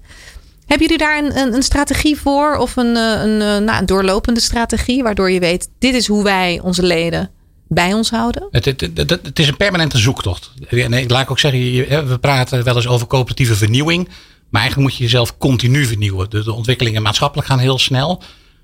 Hebben 0.67 0.87
jullie 0.87 0.97
daar 0.97 1.17
een, 1.17 1.37
een, 1.37 1.53
een 1.53 1.63
strategie 1.63 2.17
voor 2.17 2.55
of 2.57 2.75
een, 2.75 2.95
eh, 2.95 3.21
een, 3.23 3.41
eh, 3.41 3.57
nou, 3.57 3.79
een 3.79 3.85
doorlopende 3.85 4.39
strategie 4.39 5.03
waardoor 5.03 5.31
je 5.31 5.39
weet, 5.39 5.69
dit 5.79 5.93
is 5.93 6.07
hoe 6.07 6.23
wij 6.23 6.59
onze 6.63 6.83
leden 6.83 7.31
bij 7.67 7.93
ons 7.93 8.09
houden? 8.09 8.47
Het, 8.51 8.65
het, 8.65 8.81
het, 9.09 9.39
is 9.39 9.47
een 9.47 9.57
permanente 9.57 9.97
zoektocht. 9.97 10.51
Nee, 10.69 11.09
laat 11.09 11.21
ik 11.21 11.31
ook 11.31 11.39
zeggen, 11.39 11.59
we 12.07 12.17
praten 12.21 12.63
wel 12.63 12.75
eens 12.75 12.87
over 12.87 13.07
coöperatieve 13.07 13.55
vernieuwing. 13.55 14.09
Maar 14.49 14.61
eigenlijk 14.61 14.89
moet 14.89 14.97
je 14.97 15.03
jezelf 15.03 15.37
continu 15.37 15.85
vernieuwen. 15.85 16.29
De, 16.29 16.43
de 16.43 16.53
ontwikkelingen 16.53 17.01
maatschappelijk 17.01 17.47
gaan 17.47 17.59
heel 17.59 17.79
snel. 17.79 18.21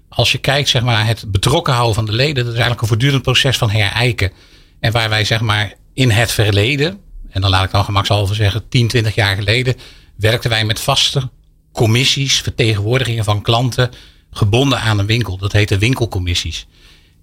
Als 0.09 0.31
je 0.31 0.37
kijkt 0.37 0.69
zeg 0.69 0.83
maar, 0.83 1.07
het 1.07 1.31
betrokken 1.31 1.73
houden 1.73 1.95
van 1.95 2.05
de 2.05 2.11
leden, 2.11 2.35
dat 2.35 2.45
is 2.45 2.51
eigenlijk 2.51 2.81
een 2.81 2.87
voortdurend 2.87 3.21
proces 3.21 3.57
van 3.57 3.69
herijken. 3.69 4.31
En 4.79 4.91
waar 4.91 5.09
wij 5.09 5.25
zeg 5.25 5.41
maar, 5.41 5.73
in 5.93 6.09
het 6.09 6.31
verleden, 6.31 6.99
en 7.29 7.41
dan 7.41 7.49
laat 7.49 7.63
ik 7.63 7.71
dan 7.71 7.83
gemakshalve 7.83 8.33
zeggen 8.33 8.69
10, 8.69 8.87
20 8.87 9.15
jaar 9.15 9.35
geleden, 9.35 9.75
werkten 10.15 10.49
wij 10.49 10.65
met 10.65 10.79
vaste 10.79 11.29
commissies, 11.73 12.41
vertegenwoordigingen 12.41 13.23
van 13.23 13.41
klanten 13.41 13.89
gebonden 14.31 14.79
aan 14.79 14.99
een 14.99 15.05
winkel. 15.05 15.37
Dat 15.37 15.51
heette 15.51 15.77
winkelcommissies. 15.77 16.67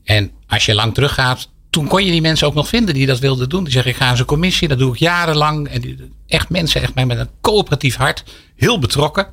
En 0.05 0.31
als 0.47 0.67
je 0.67 0.75
lang 0.75 0.95
teruggaat, 0.95 1.49
toen 1.71 1.87
kon 1.87 2.05
je 2.05 2.11
die 2.11 2.21
mensen 2.21 2.47
ook 2.47 2.55
nog 2.55 2.69
vinden 2.69 2.95
die 2.95 3.07
dat 3.07 3.19
wilden 3.19 3.49
doen. 3.49 3.65
Die 3.65 3.73
zeggen, 3.73 3.91
ik 3.91 3.97
ga 3.97 4.11
eens 4.11 4.19
een 4.19 4.25
commissie, 4.25 4.69
dat 4.69 4.79
doe 4.79 4.93
ik 4.93 4.99
jarenlang. 4.99 5.69
En 5.69 6.13
echt 6.27 6.49
mensen 6.49 6.83
echt 6.83 6.95
met 6.95 7.19
een 7.19 7.31
coöperatief 7.41 7.97
hart, 7.97 8.25
heel 8.57 8.79
betrokken. 8.79 9.27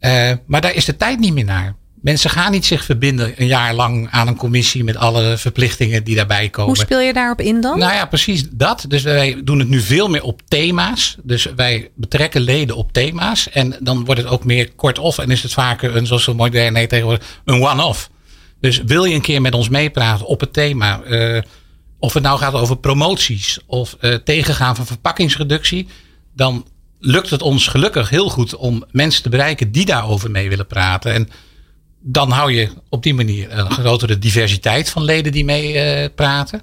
Uh, 0.00 0.32
maar 0.46 0.60
daar 0.60 0.74
is 0.74 0.84
de 0.84 0.96
tijd 0.96 1.18
niet 1.18 1.32
meer 1.32 1.44
naar. 1.44 1.76
Mensen 2.00 2.30
gaan 2.30 2.52
niet 2.52 2.66
zich 2.66 2.84
verbinden 2.84 3.32
een 3.36 3.46
jaar 3.46 3.74
lang 3.74 4.08
aan 4.10 4.28
een 4.28 4.36
commissie 4.36 4.84
met 4.84 4.96
alle 4.96 5.36
verplichtingen 5.38 6.04
die 6.04 6.16
daarbij 6.16 6.48
komen. 6.48 6.74
Hoe 6.74 6.84
speel 6.84 7.00
je 7.00 7.12
daarop 7.12 7.40
in 7.40 7.60
dan? 7.60 7.78
Nou 7.78 7.92
ja, 7.92 8.06
precies 8.06 8.44
dat. 8.50 8.84
Dus 8.88 9.02
wij 9.02 9.40
doen 9.44 9.58
het 9.58 9.68
nu 9.68 9.80
veel 9.80 10.08
meer 10.08 10.22
op 10.22 10.42
thema's. 10.48 11.16
Dus 11.22 11.46
wij 11.56 11.90
betrekken 11.94 12.40
leden 12.40 12.76
op 12.76 12.92
thema's. 12.92 13.50
En 13.50 13.76
dan 13.80 14.04
wordt 14.04 14.20
het 14.20 14.30
ook 14.30 14.44
meer 14.44 14.72
kort-off. 14.72 15.18
En 15.18 15.30
is 15.30 15.42
het 15.42 15.52
vaker 15.52 15.96
een, 15.96 16.06
zoals 16.06 16.24
zo 16.24 16.34
modern 16.34 16.74
heet 16.74 16.88
tegenwoordig, 16.88 17.26
een 17.44 17.62
one-off. 17.62 18.10
Dus 18.60 18.82
wil 18.86 19.04
je 19.04 19.14
een 19.14 19.20
keer 19.20 19.40
met 19.40 19.54
ons 19.54 19.68
meepraten 19.68 20.26
op 20.26 20.40
het 20.40 20.52
thema. 20.52 21.02
Uh, 21.04 21.40
of 21.98 22.14
het 22.14 22.22
nou 22.22 22.38
gaat 22.38 22.54
over 22.54 22.76
promoties 22.76 23.58
of 23.66 23.96
uh, 24.00 24.14
tegengaan 24.14 24.76
van 24.76 24.86
verpakkingsreductie. 24.86 25.88
Dan 26.34 26.66
lukt 26.98 27.30
het 27.30 27.42
ons 27.42 27.66
gelukkig 27.66 28.10
heel 28.10 28.28
goed 28.28 28.56
om 28.56 28.84
mensen 28.90 29.22
te 29.22 29.28
bereiken 29.28 29.72
die 29.72 29.84
daarover 29.84 30.30
mee 30.30 30.48
willen 30.48 30.66
praten. 30.66 31.12
En 31.12 31.28
dan 32.00 32.30
hou 32.30 32.52
je 32.52 32.68
op 32.88 33.02
die 33.02 33.14
manier 33.14 33.58
een 33.58 33.70
grotere 33.70 34.18
diversiteit 34.18 34.90
van 34.90 35.04
leden 35.04 35.32
die 35.32 35.44
mee 35.44 36.02
uh, 36.02 36.08
praten. 36.14 36.62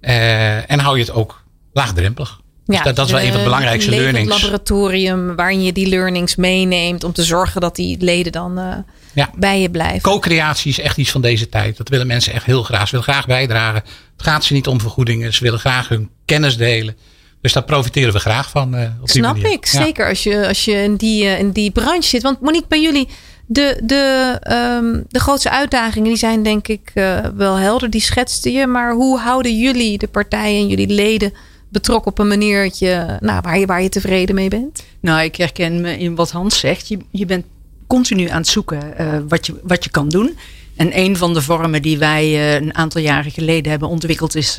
Uh, 0.00 0.70
en 0.70 0.78
hou 0.78 0.96
je 0.96 1.04
het 1.04 1.12
ook 1.12 1.44
laagdrempelig. 1.72 2.40
Dus 2.66 2.76
ja, 2.76 2.82
dat, 2.82 2.96
dat 2.96 3.06
is 3.06 3.12
wel 3.12 3.20
een 3.20 3.28
van 3.28 3.36
de 3.36 3.44
belangrijkste 3.44 3.90
learnings. 3.90 4.34
Een 4.34 4.40
laboratorium 4.40 5.36
waarin 5.36 5.62
je 5.62 5.72
die 5.72 5.86
learnings 5.86 6.36
meeneemt 6.36 7.04
om 7.04 7.12
te 7.12 7.22
zorgen 7.22 7.60
dat 7.60 7.76
die 7.76 7.96
leden 8.00 8.32
dan 8.32 8.58
uh, 8.58 8.74
ja. 9.12 9.30
bij 9.36 9.60
je 9.60 9.70
blijven. 9.70 10.00
Co-creatie 10.00 10.70
is 10.70 10.80
echt 10.80 10.96
iets 10.96 11.10
van 11.10 11.20
deze 11.20 11.48
tijd. 11.48 11.76
Dat 11.76 11.88
willen 11.88 12.06
mensen 12.06 12.32
echt 12.32 12.44
heel 12.44 12.62
graag. 12.62 12.88
Ze 12.88 12.90
willen 12.90 13.12
graag 13.12 13.26
bijdragen. 13.26 13.82
Het 14.16 14.22
gaat 14.22 14.44
ze 14.44 14.52
niet 14.52 14.66
om 14.66 14.80
vergoedingen. 14.80 15.34
Ze 15.34 15.44
willen 15.44 15.58
graag 15.58 15.88
hun 15.88 16.10
kennis 16.24 16.56
delen. 16.56 16.96
Dus 17.40 17.52
daar 17.52 17.64
profiteren 17.64 18.12
we 18.12 18.18
graag 18.18 18.50
van. 18.50 18.74
Uh, 18.74 18.88
op 19.00 19.08
Snap 19.08 19.34
die 19.34 19.52
ik, 19.52 19.66
zeker 19.66 20.08
als 20.08 20.22
je, 20.22 20.48
als 20.48 20.64
je 20.64 20.72
in, 20.72 20.96
die, 20.96 21.24
uh, 21.24 21.38
in 21.38 21.50
die 21.50 21.70
branche 21.70 22.08
zit. 22.08 22.22
Want 22.22 22.40
Monique, 22.40 22.68
bij 22.68 22.82
jullie, 22.82 23.08
de, 23.46 23.80
de, 23.84 24.36
um, 24.80 25.04
de 25.08 25.20
grootste 25.20 25.50
uitdagingen 25.50 26.08
die 26.08 26.16
zijn 26.16 26.42
denk 26.42 26.68
ik 26.68 26.90
uh, 26.94 27.18
wel 27.36 27.56
helder. 27.56 27.90
Die 27.90 28.00
schetste 28.00 28.52
je. 28.52 28.66
Maar 28.66 28.92
hoe 28.92 29.18
houden 29.18 29.58
jullie, 29.58 29.98
de 29.98 30.08
partijen 30.08 30.60
en 30.60 30.68
jullie 30.68 30.86
leden, 30.94 31.32
betrokken 31.68 32.10
op 32.10 32.18
een 32.18 32.28
maniertje 32.28 33.18
nou, 33.20 33.40
waar, 33.42 33.58
je, 33.58 33.66
waar 33.66 33.82
je 33.82 33.88
tevreden 33.88 34.34
mee 34.34 34.48
bent? 34.48 34.84
Nou, 35.00 35.22
ik 35.22 35.36
herken 35.36 35.80
me 35.80 35.98
in 35.98 36.14
wat 36.14 36.30
Hans 36.30 36.58
zegt. 36.58 36.88
Je, 36.88 36.98
je 37.10 37.26
bent 37.26 37.44
continu 37.86 38.28
aan 38.28 38.40
het 38.40 38.48
zoeken 38.48 38.94
wat, 39.28 39.46
je, 39.46 39.60
wat 39.62 39.84
je 39.84 39.90
kan 39.90 40.08
doen. 40.08 40.38
En 40.76 40.98
een 40.98 41.16
van 41.16 41.34
de 41.34 41.42
vormen 41.42 41.82
die 41.82 41.98
wij 41.98 42.56
een 42.56 42.74
aantal 42.74 43.00
jaren 43.00 43.30
geleden 43.30 43.70
hebben 43.70 43.88
ontwikkeld 43.88 44.34
is 44.34 44.58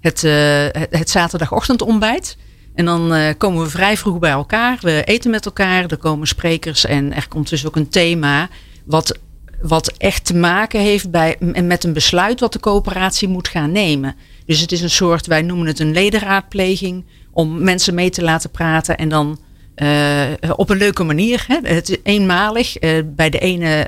het, 0.00 0.22
uh, 0.22 0.66
het, 0.90 1.10
zaterdagochtendontbijt. 1.10 2.36
En 2.78 2.84
dan 2.84 3.14
uh, 3.14 3.28
komen 3.38 3.62
we 3.62 3.70
vrij 3.70 3.96
vroeg 3.96 4.18
bij 4.18 4.30
elkaar. 4.30 4.78
We 4.80 5.02
eten 5.04 5.30
met 5.30 5.46
elkaar. 5.46 5.84
Er 5.86 5.96
komen 5.96 6.26
sprekers. 6.26 6.84
En 6.84 7.14
er 7.14 7.28
komt 7.28 7.48
dus 7.48 7.66
ook 7.66 7.76
een 7.76 7.88
thema. 7.88 8.48
Wat, 8.84 9.18
wat 9.62 9.92
echt 9.96 10.24
te 10.24 10.34
maken 10.36 10.80
heeft 10.80 11.10
bij, 11.10 11.36
met 11.62 11.84
een 11.84 11.92
besluit 11.92 12.40
wat 12.40 12.52
de 12.52 12.60
coöperatie 12.60 13.28
moet 13.28 13.48
gaan 13.48 13.72
nemen. 13.72 14.16
Dus 14.46 14.60
het 14.60 14.72
is 14.72 14.80
een 14.80 14.90
soort, 14.90 15.26
wij 15.26 15.42
noemen 15.42 15.66
het 15.66 15.78
een 15.78 15.92
ledenraadpleging. 15.92 17.04
Om 17.32 17.62
mensen 17.62 17.94
mee 17.94 18.10
te 18.10 18.22
laten 18.22 18.50
praten. 18.50 18.98
En 18.98 19.08
dan 19.08 19.38
uh, 19.76 20.22
op 20.56 20.70
een 20.70 20.78
leuke 20.78 21.04
manier. 21.04 21.44
Hè. 21.48 21.58
Het 21.62 21.88
is 21.88 21.96
eenmalig. 22.02 22.82
Uh, 22.82 22.90
bij 23.06 23.30
de 23.30 23.38
ene 23.38 23.86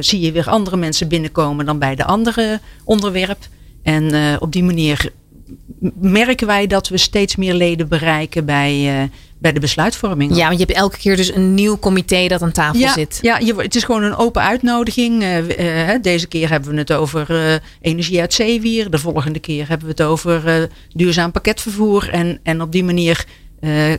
zie 0.00 0.20
je 0.20 0.32
weer 0.32 0.48
andere 0.48 0.76
mensen 0.76 1.08
binnenkomen 1.08 1.66
dan 1.66 1.78
bij 1.78 1.94
de 1.94 2.04
andere 2.04 2.60
onderwerp. 2.84 3.38
En 3.82 4.36
op 4.40 4.52
die 4.52 4.64
manier 4.64 5.10
merken 6.00 6.46
wij 6.46 6.66
dat 6.66 6.88
we 6.88 6.98
steeds 6.98 7.36
meer 7.36 7.54
leden 7.54 7.88
bereiken 7.88 8.44
bij, 8.44 9.02
uh, 9.02 9.08
bij 9.38 9.52
de 9.52 9.60
besluitvorming. 9.60 10.36
Ja, 10.36 10.46
want 10.46 10.58
je 10.58 10.64
hebt 10.64 10.78
elke 10.78 10.98
keer 10.98 11.16
dus 11.16 11.34
een 11.34 11.54
nieuw 11.54 11.78
comité 11.78 12.26
dat 12.26 12.42
aan 12.42 12.52
tafel 12.52 12.88
zit. 12.88 13.18
Ja, 13.22 13.38
je, 13.38 13.54
het 13.54 13.74
is 13.74 13.84
gewoon 13.84 14.02
een 14.02 14.16
open 14.16 14.42
uitnodiging. 14.42 15.22
Uh, 15.22 15.88
uh, 15.92 16.02
deze 16.02 16.26
keer 16.26 16.50
hebben 16.50 16.70
we 16.70 16.78
het 16.78 16.92
over 16.92 17.60
energie 17.80 18.20
uit 18.20 18.34
zeewier. 18.34 18.90
De 18.90 18.98
volgende 18.98 19.38
keer 19.38 19.68
hebben 19.68 19.86
we 19.86 19.92
het 19.92 20.02
over 20.02 20.68
duurzaam 20.92 21.30
pakketvervoer. 21.32 22.08
En, 22.10 22.38
en 22.42 22.62
op 22.62 22.72
die 22.72 22.84
manier, 22.84 23.24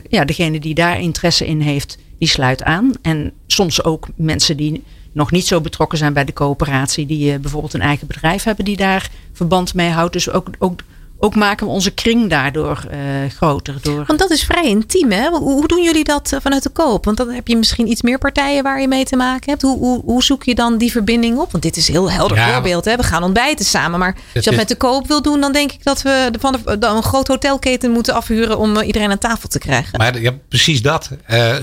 ja, 0.08 0.24
degene 0.24 0.60
die 0.60 0.74
daar 0.74 1.00
interesse 1.00 1.46
in 1.46 1.60
heeft, 1.60 1.98
die 2.18 2.28
sluit 2.28 2.62
aan. 2.62 2.92
En 3.02 3.32
soms 3.46 3.84
ook 3.84 4.08
mensen 4.16 4.56
die 4.56 4.82
nog 5.12 5.30
niet 5.30 5.46
zo 5.46 5.60
betrokken 5.60 5.98
zijn 5.98 6.12
bij 6.12 6.24
de 6.24 6.32
coöperatie, 6.32 7.06
die 7.06 7.38
bijvoorbeeld 7.38 7.74
een 7.74 7.80
eigen 7.80 8.06
bedrijf 8.06 8.42
hebben 8.42 8.64
die 8.64 8.76
daar 8.76 9.10
verband 9.32 9.74
mee 9.74 9.90
houdt. 9.90 10.12
Dus 10.12 10.30
ook, 10.30 10.48
ook 10.58 10.80
ook 11.24 11.34
maken 11.34 11.66
we 11.66 11.72
onze 11.72 11.90
kring 11.90 12.30
daardoor 12.30 12.84
uh, 12.90 12.98
groter. 13.36 13.74
Door... 13.82 14.04
Want 14.06 14.18
dat 14.18 14.30
is 14.30 14.44
vrij 14.44 14.64
intiem, 14.64 15.10
hè? 15.10 15.28
Hoe, 15.28 15.68
doen 15.68 15.82
jullie 15.82 16.04
dat 16.04 16.32
eh, 16.32 16.40
vanuit 16.40 16.62
de 16.62 16.68
koop? 16.68 17.04
Want 17.04 17.16
dan 17.16 17.30
heb 17.30 17.48
je 17.48 17.56
misschien 17.56 17.88
iets 17.88 18.02
meer 18.02 18.18
partijen 18.18 18.62
waar 18.62 18.80
je 18.80 18.88
mee 18.88 19.04
te 19.04 19.16
maken 19.16 19.50
hebt. 19.50 19.62
Hoe, 19.62 19.78
hoe, 19.78 20.02
hoe 20.04 20.22
zoek 20.22 20.44
je 20.44 20.54
dan 20.54 20.78
die 20.78 20.90
verbinding 20.90 21.38
op? 21.38 21.50
Want 21.50 21.62
dit 21.62 21.76
is 21.76 21.88
een 21.88 21.94
heel 21.94 22.10
helder 22.10 22.38
voorbeeld. 22.38 22.84
Hè? 22.84 22.96
We 22.96 23.02
gaan 23.02 23.22
ontbijten 23.22 23.64
samen. 23.64 23.98
Maar 23.98 24.14
als 24.34 24.44
je 24.44 24.50
dat 24.50 24.58
met 24.58 24.68
de 24.68 24.76
koop 24.76 25.06
wil 25.06 25.22
doen, 25.22 25.40
dan 25.40 25.52
denk 25.52 25.72
ik 25.72 25.84
dat 25.84 26.02
we 26.02 26.30
van 26.38 26.52
de, 26.64 26.78
dan 26.78 26.96
een 26.96 27.02
groot 27.02 27.28
hotelketen 27.28 27.90
moeten 27.90 28.14
afhuren 28.14 28.58
om 28.58 28.76
eh, 28.76 28.86
iedereen 28.86 29.10
aan 29.10 29.18
tafel 29.18 29.48
te 29.48 29.58
krijgen. 29.58 29.98
Maar 29.98 30.20
ja, 30.20 30.32
precies 30.48 30.82
dat. 30.82 31.10
Uh, 31.30 31.56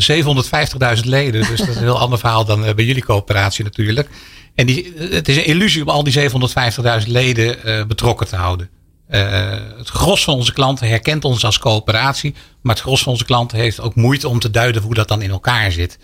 750.000 0.98 1.04
leden. 1.04 1.48
Dus 1.48 1.60
dat 1.60 1.68
is 1.68 1.76
een 1.76 1.82
heel 1.82 2.00
ander 2.00 2.20
verhaal 2.20 2.46
dan 2.46 2.62
bij 2.62 2.86
jullie 2.86 3.06
coöperatie 3.06 3.64
natuurlijk. 3.64 4.10
En 4.56 4.66
die, 4.66 4.94
het 4.98 5.28
is 5.28 5.38
een 5.38 5.46
illusie 5.46 5.82
om 5.82 5.90
al 5.90 6.04
die 6.04 6.30
750.000 7.02 7.08
leden 7.08 7.58
betrokken 7.88 8.28
te 8.28 8.36
houden. 8.36 8.70
Uh, 9.10 9.52
het 9.78 9.90
gros 9.90 10.24
van 10.24 10.34
onze 10.34 10.54
klanten 10.54 10.88
herkent 10.88 11.26
ons 11.26 11.46
als 11.46 11.60
coöperatie. 11.60 12.34
Maar 12.62 12.76
het 12.76 12.84
gros 12.84 13.04
van 13.04 13.12
onze 13.12 13.26
klanten 13.26 13.58
heeft 13.58 13.80
ook 13.80 13.96
moeite 13.96 14.28
om 14.28 14.40
te 14.40 14.50
duiden 14.50 14.82
hoe 14.82 14.94
dat 14.94 15.08
dan 15.08 15.22
in 15.22 15.30
elkaar 15.30 15.72
zit. 15.72 15.98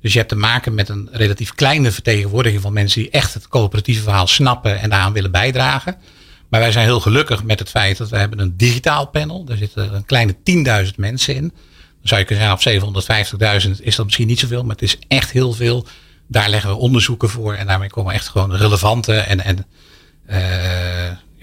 Dus 0.00 0.12
je 0.12 0.18
hebt 0.18 0.30
te 0.30 0.36
maken 0.36 0.74
met 0.74 0.88
een 0.88 1.08
relatief 1.12 1.54
kleine 1.54 1.90
vertegenwoordiging 1.90 2.62
van 2.62 2.72
mensen 2.72 3.02
die 3.02 3.10
echt 3.10 3.34
het 3.34 3.48
coöperatieve 3.48 4.02
verhaal 4.02 4.26
snappen 4.26 4.80
en 4.80 4.90
daaraan 4.90 5.12
willen 5.12 5.30
bijdragen. 5.30 5.96
Maar 6.48 6.60
wij 6.60 6.72
zijn 6.72 6.84
heel 6.84 7.00
gelukkig 7.00 7.44
met 7.44 7.58
het 7.58 7.68
feit 7.68 7.96
dat 7.96 8.08
we 8.08 8.16
hebben 8.16 8.38
een 8.38 8.56
digitaal 8.56 9.06
panel. 9.06 9.44
Daar 9.44 9.56
zitten 9.56 9.94
een 9.94 10.04
kleine 10.04 10.34
10.000 10.86 10.94
mensen 10.96 11.34
in. 11.34 11.42
Dan 11.42 12.08
zou 12.08 12.20
je 12.20 12.26
kunnen 12.26 12.60
zeggen 12.60 13.34
op 13.36 13.64
750.000 13.78 13.82
is 13.82 13.96
dat 13.96 14.04
misschien 14.04 14.26
niet 14.26 14.38
zoveel, 14.38 14.62
maar 14.62 14.74
het 14.74 14.82
is 14.82 14.98
echt 15.08 15.30
heel 15.30 15.52
veel. 15.52 15.86
Daar 16.28 16.48
leggen 16.48 16.70
we 16.70 16.76
onderzoeken 16.76 17.28
voor 17.28 17.54
en 17.54 17.66
daarmee 17.66 17.90
komen 17.90 18.14
echt 18.14 18.28
gewoon 18.28 18.56
relevante 18.56 19.14
en, 19.14 19.40
en 19.40 19.66
uh, 20.30 20.36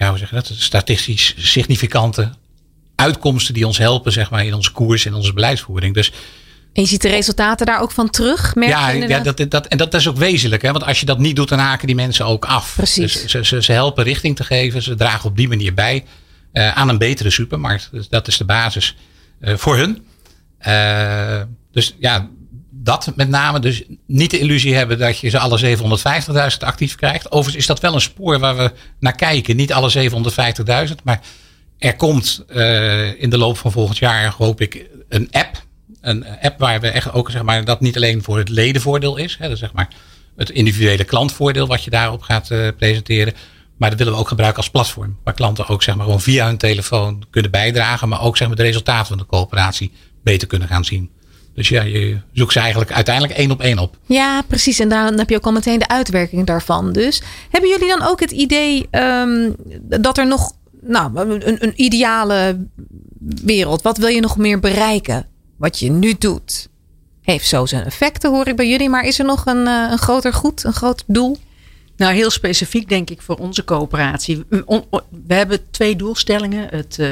ja, 0.00 0.08
hoe 0.08 0.18
zeg 0.18 0.28
je 0.28 0.34
dat? 0.34 0.52
Statistisch 0.54 1.34
significante 1.38 2.30
uitkomsten 2.94 3.54
die 3.54 3.66
ons 3.66 3.78
helpen, 3.78 4.12
zeg 4.12 4.30
maar, 4.30 4.44
in 4.44 4.54
onze 4.54 4.72
koers 4.72 5.06
en 5.06 5.14
onze 5.14 5.32
beleidsvoering. 5.32 5.94
Dus 5.94 6.12
en 6.72 6.82
je 6.82 6.88
ziet 6.88 7.02
de 7.02 7.08
resultaten 7.08 7.66
daar 7.66 7.80
ook 7.80 7.90
van 7.90 8.10
terug? 8.10 8.54
Merk 8.54 8.70
ja, 8.70 8.90
ja 8.90 9.20
dat, 9.20 9.50
dat, 9.50 9.66
en 9.66 9.78
dat 9.78 9.94
is 9.94 10.08
ook 10.08 10.16
wezenlijk. 10.16 10.62
Hè? 10.62 10.72
Want 10.72 10.84
als 10.84 11.00
je 11.00 11.06
dat 11.06 11.18
niet 11.18 11.36
doet, 11.36 11.48
dan 11.48 11.58
haken 11.58 11.86
die 11.86 11.96
mensen 11.96 12.26
ook 12.26 12.44
af. 12.44 12.74
Precies. 12.76 13.12
Dus 13.12 13.30
ze, 13.30 13.44
ze, 13.44 13.62
ze 13.62 13.72
helpen 13.72 14.04
richting 14.04 14.36
te 14.36 14.44
geven. 14.44 14.82
Ze 14.82 14.94
dragen 14.94 15.30
op 15.30 15.36
die 15.36 15.48
manier 15.48 15.74
bij 15.74 16.04
uh, 16.52 16.76
aan 16.76 16.88
een 16.88 16.98
betere 16.98 17.30
supermarkt. 17.30 17.88
Dus 17.92 18.08
dat 18.08 18.28
is 18.28 18.36
de 18.36 18.44
basis 18.44 18.96
uh, 19.40 19.56
voor 19.56 19.76
hun. 19.76 20.06
Uh, 20.66 21.42
dus 21.72 21.94
ja, 21.98 22.28
dat 22.82 23.12
met 23.16 23.28
name. 23.28 23.60
Dus 23.60 23.82
niet 24.06 24.30
de 24.30 24.38
illusie 24.38 24.74
hebben 24.74 24.98
dat 24.98 25.18
je 25.18 25.28
ze 25.28 25.38
alle 25.38 25.76
750.000 25.76 26.58
actief 26.58 26.94
krijgt. 26.94 27.30
Overigens 27.30 27.56
is 27.56 27.66
dat 27.66 27.80
wel 27.80 27.94
een 27.94 28.00
spoor 28.00 28.38
waar 28.38 28.56
we 28.56 28.72
naar 28.98 29.14
kijken. 29.14 29.56
Niet 29.56 29.72
alle 29.72 30.10
750.000, 30.88 30.94
maar 31.04 31.20
er 31.78 31.96
komt 31.96 32.44
uh, 32.48 33.22
in 33.22 33.30
de 33.30 33.38
loop 33.38 33.58
van 33.58 33.72
volgend 33.72 33.98
jaar, 33.98 34.34
hoop 34.36 34.60
ik, 34.60 34.86
een 35.08 35.28
app. 35.30 35.62
Een 36.00 36.24
app 36.40 36.58
waar 36.58 36.80
we 36.80 36.88
echt 36.88 37.12
ook, 37.12 37.30
zeg 37.30 37.42
maar, 37.42 37.64
dat 37.64 37.80
niet 37.80 37.96
alleen 37.96 38.22
voor 38.22 38.38
het 38.38 38.48
ledenvoordeel 38.48 39.16
is. 39.16 39.36
Hè, 39.38 39.56
zeg 39.56 39.72
maar 39.72 39.88
het 40.36 40.50
individuele 40.50 41.04
klantvoordeel 41.04 41.66
wat 41.66 41.84
je 41.84 41.90
daarop 41.90 42.22
gaat 42.22 42.50
uh, 42.50 42.68
presenteren. 42.78 43.34
Maar 43.76 43.90
dat 43.90 43.98
willen 43.98 44.12
we 44.12 44.18
ook 44.18 44.28
gebruiken 44.28 44.62
als 44.62 44.70
platform. 44.70 45.18
Waar 45.24 45.34
klanten 45.34 45.68
ook 45.68 45.82
zeg 45.82 45.94
maar, 45.94 46.04
gewoon 46.04 46.20
via 46.20 46.46
hun 46.46 46.56
telefoon 46.56 47.24
kunnen 47.30 47.50
bijdragen. 47.50 48.08
Maar 48.08 48.22
ook 48.22 48.36
zeg 48.36 48.48
maar, 48.48 48.56
de 48.56 48.62
resultaten 48.62 49.06
van 49.06 49.18
de 49.18 49.26
coöperatie 49.26 49.92
beter 50.22 50.48
kunnen 50.48 50.68
gaan 50.68 50.84
zien. 50.84 51.10
Dus 51.54 51.68
ja, 51.68 51.82
je 51.82 52.18
zoekt 52.32 52.52
ze 52.52 52.58
eigenlijk 52.58 52.92
uiteindelijk 52.92 53.38
één 53.38 53.50
op 53.50 53.60
één 53.60 53.78
op. 53.78 53.96
Ja, 54.06 54.42
precies. 54.46 54.78
En 54.78 54.88
dan 54.88 55.18
heb 55.18 55.30
je 55.30 55.36
ook 55.36 55.46
al 55.46 55.52
meteen 55.52 55.78
de 55.78 55.88
uitwerking 55.88 56.46
daarvan. 56.46 56.92
Dus 56.92 57.22
hebben 57.50 57.70
jullie 57.70 57.88
dan 57.88 58.02
ook 58.02 58.20
het 58.20 58.30
idee 58.30 58.88
um, 58.90 59.54
dat 60.00 60.18
er 60.18 60.26
nog 60.26 60.52
nou, 60.80 61.18
een, 61.18 61.64
een 61.64 61.72
ideale 61.76 62.66
wereld, 63.44 63.82
wat 63.82 63.98
wil 63.98 64.08
je 64.08 64.20
nog 64.20 64.36
meer 64.36 64.60
bereiken? 64.60 65.26
Wat 65.56 65.78
je 65.78 65.90
nu 65.90 66.14
doet, 66.18 66.68
heeft 67.22 67.46
zo 67.46 67.66
zijn 67.66 67.84
effecten, 67.84 68.30
hoor 68.30 68.46
ik 68.46 68.56
bij 68.56 68.68
jullie. 68.68 68.88
Maar 68.88 69.04
is 69.04 69.18
er 69.18 69.24
nog 69.24 69.46
een, 69.46 69.66
eh, 69.66 69.86
een 69.90 69.98
groter 69.98 70.32
goed, 70.32 70.64
een 70.64 70.72
groter 70.72 71.06
doel? 71.08 71.36
Nou, 71.96 72.14
heel 72.14 72.30
specifiek 72.30 72.88
denk 72.88 73.10
ik 73.10 73.22
voor 73.22 73.36
onze 73.36 73.64
coöperatie. 73.64 74.44
We 75.26 75.34
hebben 75.34 75.70
twee 75.70 75.96
doelstellingen. 75.96 76.68
Het, 76.70 76.98
uh, 77.00 77.08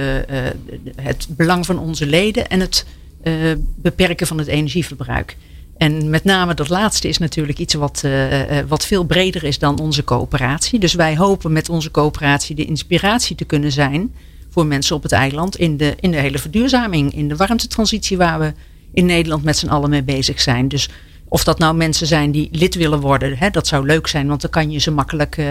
het 0.96 1.26
belang 1.28 1.66
van 1.66 1.78
onze 1.78 2.06
leden 2.06 2.48
en 2.48 2.60
het 2.60 2.84
uh, 3.22 3.34
beperken 3.76 4.26
van 4.26 4.38
het 4.38 4.46
energieverbruik. 4.46 5.36
En 5.76 6.10
met 6.10 6.24
name 6.24 6.54
dat 6.54 6.68
laatste 6.68 7.08
is 7.08 7.18
natuurlijk 7.18 7.58
iets 7.58 7.74
wat, 7.74 8.02
uh, 8.04 8.58
wat 8.68 8.84
veel 8.84 9.04
breder 9.04 9.44
is 9.44 9.58
dan 9.58 9.78
onze 9.78 10.04
coöperatie. 10.04 10.78
Dus 10.78 10.94
wij 10.94 11.16
hopen 11.16 11.52
met 11.52 11.68
onze 11.68 11.90
coöperatie 11.90 12.54
de 12.54 12.64
inspiratie 12.64 13.36
te 13.36 13.44
kunnen 13.44 13.72
zijn 13.72 14.14
voor 14.50 14.66
mensen 14.66 14.96
op 14.96 15.02
het 15.02 15.12
eiland 15.12 15.56
in 15.56 15.76
de, 15.76 15.94
in 16.00 16.10
de 16.10 16.16
hele 16.16 16.38
verduurzaming, 16.38 17.14
in 17.14 17.28
de 17.28 17.36
warmtetransitie 17.36 18.16
waar 18.16 18.38
we 18.38 18.52
in 18.92 19.06
Nederland 19.06 19.44
met 19.44 19.56
z'n 19.56 19.68
allen 19.68 19.90
mee 19.90 20.02
bezig 20.02 20.40
zijn. 20.40 20.68
Dus 20.68 20.88
of 21.28 21.44
dat 21.44 21.58
nou 21.58 21.76
mensen 21.76 22.06
zijn 22.06 22.30
die 22.30 22.48
lid 22.52 22.74
willen 22.74 23.00
worden, 23.00 23.38
hè, 23.38 23.50
dat 23.50 23.66
zou 23.66 23.86
leuk 23.86 24.06
zijn, 24.06 24.28
want 24.28 24.40
dan 24.40 24.50
kan 24.50 24.70
je 24.70 24.78
ze 24.78 24.90
makkelijk 24.90 25.42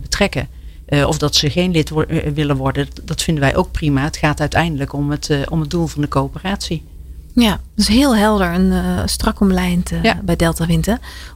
betrekken. 0.00 0.48
Of 1.06 1.18
dat 1.18 1.34
ze 1.34 1.50
geen 1.50 1.70
lid 1.70 1.90
willen 2.34 2.56
worden, 2.56 2.88
dat 3.04 3.22
vinden 3.22 3.42
wij 3.42 3.56
ook 3.56 3.72
prima. 3.72 4.02
Het 4.04 4.16
gaat 4.16 4.40
uiteindelijk 4.40 4.92
om 4.92 5.10
het, 5.10 5.30
om 5.48 5.60
het 5.60 5.70
doel 5.70 5.86
van 5.86 6.02
de 6.02 6.08
coöperatie. 6.08 6.82
Ja, 7.38 7.60
dus 7.74 7.88
heel 7.88 8.16
helder 8.16 8.52
en 8.52 8.62
uh, 8.62 9.00
strak 9.04 9.40
omlijnd 9.40 9.92
uh, 9.92 10.12
bij 10.22 10.36
Delta 10.36 10.66
Wind. 10.66 10.86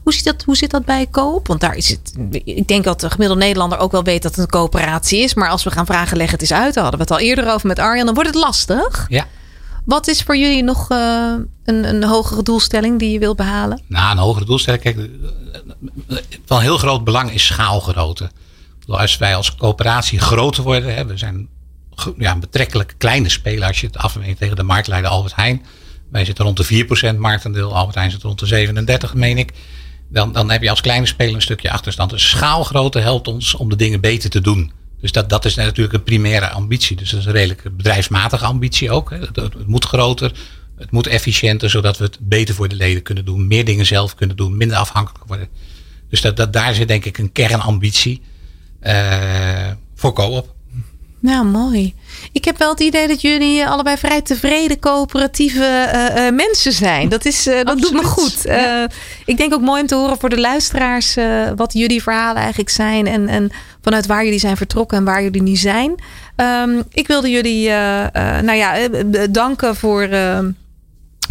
Hoe, 0.03 0.13
zit 0.13 0.23
dat, 0.23 0.43
hoe 0.43 0.55
zit 0.55 0.71
dat 0.71 0.85
bij 0.85 1.07
Koop? 1.11 1.47
Want 1.47 1.59
daar 1.59 1.75
is 1.75 1.89
het. 1.89 2.13
Ik 2.43 2.67
denk 2.67 2.83
dat 2.83 2.99
de 2.99 3.09
gemiddelde 3.09 3.43
Nederlander 3.43 3.77
ook 3.77 3.91
wel 3.91 4.03
weet 4.03 4.21
dat 4.21 4.35
het 4.35 4.43
een 4.43 4.49
coöperatie 4.49 5.19
is. 5.19 5.33
Maar 5.33 5.49
als 5.49 5.63
we 5.63 5.71
gaan 5.71 5.85
vragen, 5.85 6.17
leg 6.17 6.31
het 6.31 6.41
eens 6.41 6.53
uit. 6.53 6.73
Daar 6.73 6.83
hadden 6.83 7.01
we 7.01 7.13
het 7.13 7.21
al 7.21 7.27
eerder 7.27 7.53
over 7.53 7.67
met 7.67 7.79
Arjan. 7.79 8.05
Dan 8.05 8.13
wordt 8.13 8.29
het 8.29 8.39
lastig. 8.39 9.05
Ja. 9.09 9.27
Wat 9.85 10.07
is 10.07 10.23
voor 10.23 10.37
jullie 10.37 10.63
nog 10.63 10.91
uh, 10.91 11.33
een, 11.63 11.83
een 11.83 12.03
hogere 12.03 12.43
doelstelling 12.43 12.99
die 12.99 13.11
je 13.11 13.19
wil 13.19 13.35
behalen? 13.35 13.81
Nou, 13.87 14.11
een 14.11 14.17
hogere 14.17 14.45
doelstelling. 14.45 14.81
Kijk, 14.83 15.09
van 16.45 16.61
heel 16.61 16.77
groot 16.77 17.03
belang 17.03 17.31
is 17.31 17.45
schaalgrootte. 17.45 18.31
Als 18.87 19.17
wij 19.17 19.35
als 19.35 19.55
coöperatie 19.55 20.19
groter 20.19 20.63
worden, 20.63 20.95
hè, 20.95 21.05
we 21.05 21.17
zijn 21.17 21.47
ja, 22.17 22.35
betrekkelijk 22.35 22.95
kleine 22.97 23.29
speler 23.29 23.67
als 23.67 23.79
je 23.79 23.87
het 23.87 23.97
afmeet 23.97 24.37
tegen 24.37 24.55
de 24.55 24.63
marktleider 24.63 25.09
Albert 25.09 25.35
Heijn. 25.35 25.65
Wij 26.11 26.25
zitten 26.25 26.45
rond 26.45 26.57
de 26.57 27.13
4% 27.13 27.17
marktendeel. 27.17 27.75
Albert 27.75 27.95
Heijn 27.95 28.11
zit 28.11 28.23
rond 28.23 28.39
de 28.39 28.45
37, 28.45 29.13
meen 29.13 29.37
ik. 29.37 29.51
Dan, 30.09 30.31
dan 30.31 30.51
heb 30.51 30.61
je 30.61 30.69
als 30.69 30.81
kleine 30.81 31.05
speler 31.05 31.35
een 31.35 31.41
stukje 31.41 31.71
achterstand. 31.71 32.09
Dus 32.09 32.29
schaalgrootte 32.29 32.99
helpt 32.99 33.27
ons 33.27 33.55
om 33.55 33.69
de 33.69 33.75
dingen 33.75 34.01
beter 34.01 34.29
te 34.29 34.41
doen. 34.41 34.71
Dus 35.01 35.11
dat, 35.11 35.29
dat 35.29 35.45
is 35.45 35.55
natuurlijk 35.55 35.93
een 35.93 36.03
primaire 36.03 36.49
ambitie. 36.49 36.95
Dus 36.95 37.09
dat 37.09 37.19
is 37.19 37.25
een 37.25 37.31
redelijk 37.31 37.77
bedrijfsmatige 37.77 38.45
ambitie 38.45 38.91
ook. 38.91 39.09
Het, 39.09 39.35
het, 39.35 39.67
moet 39.67 39.85
groter, 39.85 40.31
het 40.77 40.91
moet 40.91 41.07
efficiënter, 41.07 41.69
zodat 41.69 41.97
we 41.97 42.03
het 42.03 42.17
beter 42.21 42.55
voor 42.55 42.67
de 42.67 42.75
leden 42.75 43.03
kunnen 43.03 43.25
doen. 43.25 43.47
Meer 43.47 43.65
dingen 43.65 43.85
zelf 43.85 44.15
kunnen 44.15 44.35
doen, 44.35 44.57
minder 44.57 44.77
afhankelijk 44.77 45.25
worden. 45.27 45.47
Dus 46.09 46.21
dat, 46.21 46.37
dat, 46.37 46.53
daar 46.53 46.73
zit 46.73 46.87
denk 46.87 47.05
ik 47.05 47.17
een 47.17 47.31
kernambitie 47.31 48.21
uh, 48.83 49.71
voor 49.95 50.13
co-op. 50.13 50.55
Nou, 51.21 51.45
mooi. 51.45 51.93
Ik 52.31 52.45
heb 52.45 52.57
wel 52.57 52.69
het 52.69 52.79
idee 52.79 53.07
dat 53.07 53.21
jullie 53.21 53.67
allebei 53.67 53.97
vrij 53.97 54.21
tevreden 54.21 54.79
coöperatieve 54.79 55.89
uh, 55.93 56.25
uh, 56.25 56.35
mensen 56.35 56.71
zijn. 56.71 57.09
Dat, 57.09 57.25
is, 57.25 57.47
uh, 57.47 57.63
dat 57.63 57.81
doet 57.81 57.93
me 57.93 58.03
goed. 58.03 58.41
Ja. 58.43 58.87
ik 59.25 59.37
denk 59.37 59.53
ook 59.53 59.61
mooi 59.61 59.81
om 59.81 59.87
te 59.87 59.95
horen 59.95 60.19
voor 60.19 60.29
de 60.29 60.39
luisteraars 60.39 61.15
wat 61.55 61.73
jullie 61.73 62.01
verhalen 62.01 62.41
eigenlijk 62.41 62.69
zijn. 62.69 63.07
En, 63.07 63.27
en 63.27 63.51
vanuit 63.81 64.05
waar 64.05 64.23
jullie 64.23 64.39
zijn 64.39 64.57
vertrokken 64.57 64.97
en 64.97 65.03
waar 65.03 65.23
jullie 65.23 65.41
nu 65.41 65.55
zijn. 65.55 65.95
Um, 66.35 66.83
ik 66.91 67.07
wilde 67.07 67.29
jullie 67.29 67.69
nou 68.41 68.53
ja, 68.53 68.87
danken 69.29 69.75
voor, 69.75 70.09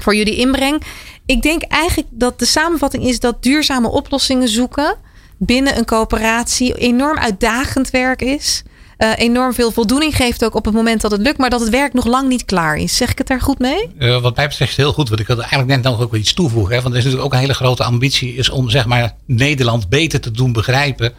voor 0.03 0.15
jullie 0.15 0.37
inbreng. 0.37 0.83
Ik 1.27 1.43
denk 1.43 1.63
eigenlijk 1.63 2.09
dat 2.11 2.39
de 2.39 2.45
samenvatting 2.45 3.05
is 3.05 3.21
dat 3.21 3.43
duurzame 3.43 3.89
oplossingen 3.89 4.49
zoeken 4.49 4.97
binnen 5.39 5.79
een 5.79 5.85
coöperatie 5.85 6.75
enorm 6.75 7.19
uitdagend 7.19 7.91
werk 7.91 8.23
is. 8.23 8.63
Uh, 9.03 9.13
enorm 9.17 9.55
veel 9.55 9.71
voldoening 9.71 10.17
geeft 10.17 10.45
ook 10.45 10.55
op 10.55 10.65
het 10.65 10.75
moment 10.75 11.01
dat 11.01 11.11
het 11.11 11.21
lukt, 11.21 11.39
maar 11.39 11.51
dat 11.51 11.61
het 11.61 11.69
werk 11.69 11.93
nog 11.93 12.05
lang 12.05 12.29
niet 12.29 12.45
klaar 12.45 12.77
is. 12.77 12.97
Zeg 12.97 13.11
ik 13.11 13.19
het 13.19 13.27
daar 13.27 13.41
goed 13.41 13.59
mee? 13.59 13.89
Uh, 13.99 14.21
wat 14.21 14.37
mij 14.37 14.49
betreft 14.49 14.77
heel 14.77 14.93
goed, 14.93 15.09
want 15.09 15.21
ik 15.21 15.27
wilde 15.27 15.43
eigenlijk 15.43 15.71
net 15.71 15.83
nog 15.83 16.01
ook 16.01 16.15
iets 16.15 16.35
toevoegen. 16.35 16.75
Hè? 16.75 16.83
Want 16.83 16.95
er 16.95 16.99
is 16.99 17.05
natuurlijk 17.05 17.33
ook 17.33 17.33
een 17.35 17.47
hele 17.47 17.55
grote 17.55 17.85
ambitie 17.85 18.35
is 18.35 18.51
om 18.51 18.71
zeg 18.71 18.87
maar, 18.87 19.15
Nederland 19.27 19.89
beter 19.89 20.21
te 20.21 20.31
doen 20.31 20.53
begrijpen. 20.53 21.13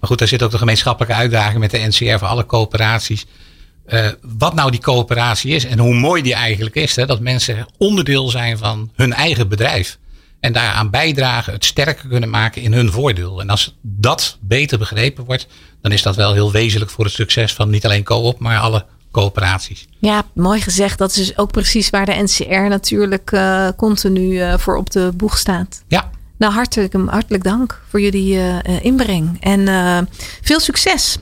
Maar 0.00 0.08
goed, 0.10 0.18
daar 0.18 0.28
zit 0.28 0.42
ook 0.42 0.50
de 0.50 0.58
gemeenschappelijke 0.58 1.16
uitdaging 1.16 1.58
met 1.58 1.70
de 1.70 1.78
NCR 1.78 2.18
voor 2.18 2.28
alle 2.28 2.46
coöperaties. 2.46 3.26
Uh, 3.86 4.08
wat 4.38 4.54
nou 4.54 4.70
die 4.70 4.80
coöperatie 4.80 5.54
is 5.54 5.64
en 5.64 5.78
hoe 5.78 5.94
mooi 5.94 6.22
die 6.22 6.34
eigenlijk 6.34 6.74
is. 6.74 6.96
Hè? 6.96 7.06
Dat 7.06 7.20
mensen 7.20 7.66
onderdeel 7.78 8.28
zijn 8.28 8.58
van 8.58 8.90
hun 8.94 9.12
eigen 9.12 9.48
bedrijf. 9.48 9.98
En 10.42 10.52
daaraan 10.52 10.90
bijdragen, 10.90 11.52
het 11.52 11.64
sterker 11.64 12.08
kunnen 12.08 12.30
maken 12.30 12.62
in 12.62 12.72
hun 12.72 12.92
voordeel. 12.92 13.40
En 13.40 13.50
als 13.50 13.76
dat 13.82 14.38
beter 14.40 14.78
begrepen 14.78 15.24
wordt, 15.24 15.46
dan 15.80 15.92
is 15.92 16.02
dat 16.02 16.16
wel 16.16 16.32
heel 16.32 16.52
wezenlijk 16.52 16.90
voor 16.90 17.04
het 17.04 17.14
succes 17.14 17.54
van 17.54 17.70
niet 17.70 17.84
alleen 17.84 18.04
co-op, 18.04 18.38
maar 18.38 18.58
alle 18.58 18.84
coöperaties. 19.10 19.86
Ja, 19.98 20.22
mooi 20.34 20.60
gezegd. 20.60 20.98
Dat 20.98 21.10
is 21.10 21.16
dus 21.16 21.38
ook 21.38 21.52
precies 21.52 21.90
waar 21.90 22.06
de 22.06 22.22
NCR 22.22 22.68
natuurlijk 22.68 23.32
uh, 23.32 23.68
continu 23.76 24.40
uh, 24.40 24.58
voor 24.58 24.76
op 24.76 24.90
de 24.90 25.10
boeg 25.16 25.38
staat. 25.38 25.82
Ja. 25.88 26.10
Nou, 26.38 26.52
hartelijk, 26.52 26.94
hartelijk 27.06 27.44
dank 27.44 27.82
voor 27.88 28.00
jullie 28.00 28.34
uh, 28.34 28.84
inbreng. 28.84 29.36
En 29.40 30.08
veel 30.40 30.60
succes 30.60 31.18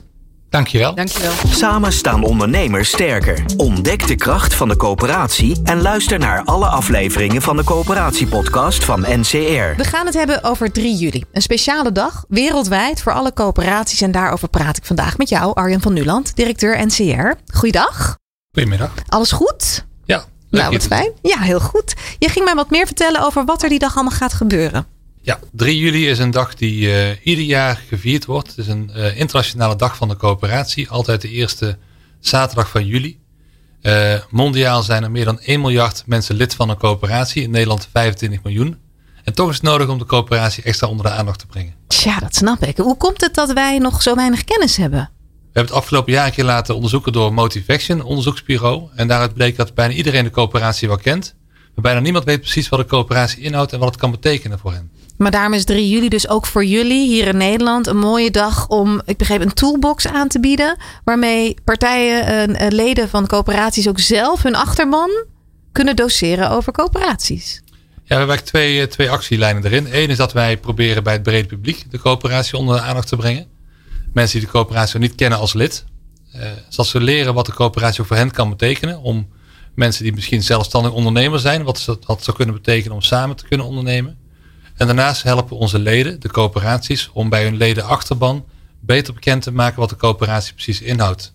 Dankjewel. 0.51 0.95
Dankjewel. 0.95 1.31
Samen 1.47 1.93
staan 1.93 2.23
ondernemers 2.23 2.89
sterker. 2.89 3.43
Ontdek 3.57 4.07
de 4.07 4.15
kracht 4.15 4.53
van 4.53 4.67
de 4.67 4.75
coöperatie 4.75 5.61
en 5.63 5.81
luister 5.81 6.19
naar 6.19 6.43
alle 6.43 6.65
afleveringen 6.65 7.41
van 7.41 7.55
de 7.57 7.63
coöperatiepodcast 7.63 8.83
van 8.83 9.05
NCR. 9.07 9.75
We 9.77 9.83
gaan 9.83 10.05
het 10.05 10.13
hebben 10.13 10.43
over 10.43 10.71
3 10.71 10.95
juli. 10.95 11.23
Een 11.31 11.41
speciale 11.41 11.91
dag, 11.91 12.25
wereldwijd 12.27 13.01
voor 13.01 13.13
alle 13.13 13.33
coöperaties. 13.33 14.01
En 14.01 14.11
daarover 14.11 14.47
praat 14.47 14.77
ik 14.77 14.85
vandaag 14.85 15.17
met 15.17 15.29
jou, 15.29 15.53
Arjen 15.53 15.81
van 15.81 15.93
Nuland, 15.93 16.35
directeur 16.35 16.85
NCR. 16.85 17.33
Goeiedag. 17.53 18.17
Goedemiddag. 18.51 18.91
Alles 19.07 19.31
goed? 19.31 19.85
Ja. 20.05 20.23
Nou, 20.49 20.71
wat 20.71 20.83
fijn. 20.83 21.11
Ja, 21.21 21.39
heel 21.39 21.59
goed. 21.59 21.95
Je 22.19 22.29
ging 22.29 22.45
mij 22.45 22.55
wat 22.55 22.69
meer 22.69 22.85
vertellen 22.85 23.21
over 23.21 23.45
wat 23.45 23.63
er 23.63 23.69
die 23.69 23.79
dag 23.79 23.95
allemaal 23.95 24.17
gaat 24.17 24.33
gebeuren. 24.33 24.85
Ja, 25.23 25.39
3 25.51 25.77
juli 25.77 26.09
is 26.09 26.19
een 26.19 26.31
dag 26.31 26.55
die 26.55 26.87
uh, 26.87 27.25
ieder 27.25 27.45
jaar 27.45 27.81
gevierd 27.87 28.25
wordt. 28.25 28.47
Het 28.47 28.57
is 28.57 28.67
een 28.67 28.91
uh, 28.95 29.17
internationale 29.19 29.75
dag 29.75 29.95
van 29.95 30.07
de 30.07 30.15
coöperatie. 30.15 30.89
Altijd 30.89 31.21
de 31.21 31.29
eerste 31.29 31.77
zaterdag 32.19 32.69
van 32.69 32.85
juli. 32.85 33.19
Uh, 33.81 34.19
mondiaal 34.29 34.83
zijn 34.83 35.03
er 35.03 35.11
meer 35.11 35.25
dan 35.25 35.39
1 35.39 35.61
miljard 35.61 36.03
mensen 36.05 36.35
lid 36.35 36.55
van 36.55 36.69
een 36.69 36.77
coöperatie. 36.77 37.43
In 37.43 37.51
Nederland 37.51 37.87
25 37.91 38.43
miljoen. 38.43 38.77
En 39.23 39.33
toch 39.33 39.49
is 39.49 39.55
het 39.55 39.63
nodig 39.63 39.87
om 39.87 39.97
de 39.97 40.05
coöperatie 40.05 40.63
extra 40.63 40.87
onder 40.87 41.05
de 41.05 41.11
aandacht 41.11 41.39
te 41.39 41.45
brengen. 41.45 41.73
Tja, 41.87 42.19
dat 42.19 42.35
snap 42.35 42.63
ik. 42.63 42.77
Hoe 42.77 42.97
komt 42.97 43.21
het 43.21 43.33
dat 43.33 43.53
wij 43.53 43.77
nog 43.77 44.01
zo 44.01 44.15
weinig 44.15 44.43
kennis 44.43 44.77
hebben? 44.77 45.09
We 45.19 45.57
hebben 45.57 45.73
het 45.73 45.83
afgelopen 45.83 46.13
jaar 46.13 46.25
een 46.25 46.31
keer 46.31 46.43
laten 46.43 46.75
onderzoeken 46.75 47.13
door 47.13 47.33
Motivation, 47.33 47.99
een 47.99 48.05
onderzoeksbureau. 48.05 48.89
En 48.95 49.07
daaruit 49.07 49.33
bleek 49.33 49.55
dat 49.55 49.73
bijna 49.73 49.93
iedereen 49.93 50.23
de 50.23 50.29
coöperatie 50.29 50.87
wel 50.87 50.97
kent. 50.97 51.35
Maar 51.75 51.83
bijna 51.83 51.99
niemand 51.99 52.25
weet 52.25 52.39
precies 52.39 52.69
wat 52.69 52.79
de 52.79 52.85
coöperatie 52.85 53.43
inhoudt 53.43 53.73
en 53.73 53.79
wat 53.79 53.87
het 53.87 53.97
kan 53.97 54.11
betekenen 54.11 54.59
voor 54.59 54.71
hen. 54.71 54.91
Maar 55.21 55.31
daarom 55.31 55.53
is 55.53 55.65
3 55.65 55.89
juli 55.89 56.09
dus 56.09 56.27
ook 56.27 56.45
voor 56.45 56.65
jullie 56.65 57.07
hier 57.07 57.27
in 57.27 57.37
Nederland 57.37 57.87
een 57.87 57.97
mooie 57.97 58.31
dag 58.31 58.67
om, 58.67 59.01
ik 59.05 59.17
begreep, 59.17 59.41
een 59.41 59.53
toolbox 59.53 60.07
aan 60.07 60.27
te 60.27 60.39
bieden. 60.39 60.77
Waarmee 61.03 61.55
partijen, 61.63 62.49
uh, 62.49 62.67
leden 62.69 63.09
van 63.09 63.27
coöperaties 63.27 63.87
ook 63.87 63.99
zelf 63.99 64.43
hun 64.43 64.55
achterban 64.55 65.09
kunnen 65.71 65.95
doseren 65.95 66.49
over 66.49 66.73
coöperaties. 66.73 67.61
Ja, 68.03 68.03
we 68.03 68.15
hebben 68.15 68.43
twee, 68.43 68.87
twee 68.87 69.09
actielijnen 69.09 69.65
erin. 69.65 69.87
Eén 69.91 70.09
is 70.09 70.17
dat 70.17 70.33
wij 70.33 70.57
proberen 70.57 71.03
bij 71.03 71.13
het 71.13 71.23
brede 71.23 71.47
publiek 71.47 71.91
de 71.91 71.99
coöperatie 71.99 72.57
onder 72.57 72.75
de 72.75 72.81
aandacht 72.81 73.07
te 73.07 73.15
brengen. 73.15 73.45
Mensen 74.13 74.37
die 74.37 74.47
de 74.47 74.53
coöperatie 74.53 74.99
niet 74.99 75.15
kennen 75.15 75.39
als 75.39 75.53
lid. 75.53 75.85
Zodat 76.69 76.87
ze 76.87 77.01
leren 77.01 77.33
wat 77.33 77.45
de 77.45 77.53
coöperatie 77.53 78.03
voor 78.03 78.15
hen 78.15 78.31
kan 78.31 78.49
betekenen. 78.49 79.01
Om 79.01 79.27
mensen 79.75 80.03
die 80.03 80.13
misschien 80.13 80.43
zelfstandig 80.43 80.91
ondernemer 80.91 81.39
zijn, 81.39 81.63
wat 81.63 81.97
dat 82.05 82.23
zou 82.23 82.37
kunnen 82.37 82.55
betekenen 82.55 82.95
om 82.95 83.01
samen 83.01 83.35
te 83.35 83.47
kunnen 83.47 83.67
ondernemen. 83.67 84.20
En 84.81 84.87
daarnaast 84.87 85.23
helpen 85.23 85.57
onze 85.57 85.79
leden, 85.79 86.19
de 86.19 86.31
coöperaties, 86.31 87.09
om 87.13 87.29
bij 87.29 87.43
hun 87.43 87.57
leden 87.57 87.85
achterban 87.85 88.45
beter 88.79 89.13
bekend 89.13 89.41
te 89.41 89.51
maken 89.51 89.79
wat 89.79 89.89
de 89.89 89.95
coöperatie 89.95 90.53
precies 90.53 90.81
inhoudt. 90.81 91.33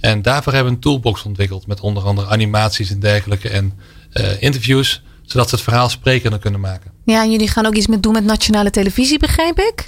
En 0.00 0.22
daarvoor 0.22 0.52
hebben 0.52 0.70
we 0.70 0.76
een 0.76 0.82
toolbox 0.82 1.22
ontwikkeld 1.22 1.66
met 1.66 1.80
onder 1.80 2.02
andere 2.02 2.28
animaties 2.28 2.90
en 2.90 3.00
dergelijke 3.00 3.48
en 3.48 3.78
uh, 4.12 4.42
interviews, 4.42 5.02
zodat 5.22 5.48
ze 5.48 5.54
het 5.54 5.64
verhaal 5.64 5.88
sprekender 5.88 6.38
kunnen 6.38 6.60
maken. 6.60 6.90
Ja, 7.04 7.22
en 7.22 7.30
jullie 7.30 7.48
gaan 7.48 7.66
ook 7.66 7.74
iets 7.74 7.86
met 7.86 8.02
doen 8.02 8.12
met 8.12 8.24
nationale 8.24 8.70
televisie, 8.70 9.18
begrijp 9.18 9.58
ik? 9.58 9.86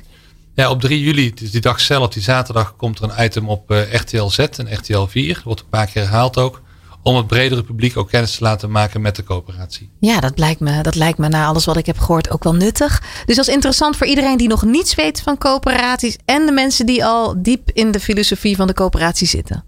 Ja, 0.54 0.70
op 0.70 0.80
3 0.80 1.00
juli, 1.00 1.34
dus 1.34 1.50
die 1.50 1.60
dag 1.60 1.80
zelf, 1.80 2.08
die 2.08 2.22
zaterdag, 2.22 2.76
komt 2.76 2.98
er 2.98 3.10
een 3.10 3.24
item 3.24 3.48
op 3.48 3.70
uh, 3.70 3.92
RTL 3.92 4.26
Z 4.28 4.38
en 4.38 4.74
RTL 4.74 5.04
4. 5.04 5.40
Wordt 5.44 5.60
een 5.60 5.68
paar 5.68 5.86
keer 5.86 6.02
herhaald 6.02 6.38
ook 6.38 6.62
om 7.06 7.16
het 7.16 7.26
bredere 7.26 7.62
publiek 7.62 7.96
ook 7.96 8.08
kennis 8.08 8.36
te 8.36 8.42
laten 8.42 8.70
maken 8.70 9.00
met 9.00 9.16
de 9.16 9.24
coöperatie. 9.24 9.90
Ja, 10.00 10.20
dat 10.20 10.38
lijkt 10.38 10.60
me, 10.60 10.82
dat 10.82 10.94
lijkt 10.94 11.18
me 11.18 11.28
na 11.28 11.46
alles 11.46 11.64
wat 11.64 11.76
ik 11.76 11.86
heb 11.86 11.98
gehoord 11.98 12.30
ook 12.30 12.44
wel 12.44 12.54
nuttig. 12.54 13.02
Dus 13.26 13.36
dat 13.36 13.48
is 13.48 13.54
interessant 13.54 13.96
voor 13.96 14.06
iedereen 14.06 14.36
die 14.36 14.48
nog 14.48 14.64
niets 14.64 14.94
weet 14.94 15.20
van 15.20 15.38
coöperaties 15.38 16.16
en 16.24 16.46
de 16.46 16.52
mensen 16.52 16.86
die 16.86 17.04
al 17.04 17.42
diep 17.42 17.70
in 17.70 17.90
de 17.90 18.00
filosofie 18.00 18.56
van 18.56 18.66
de 18.66 18.72
coöperatie 18.72 19.26
zitten. 19.26 19.64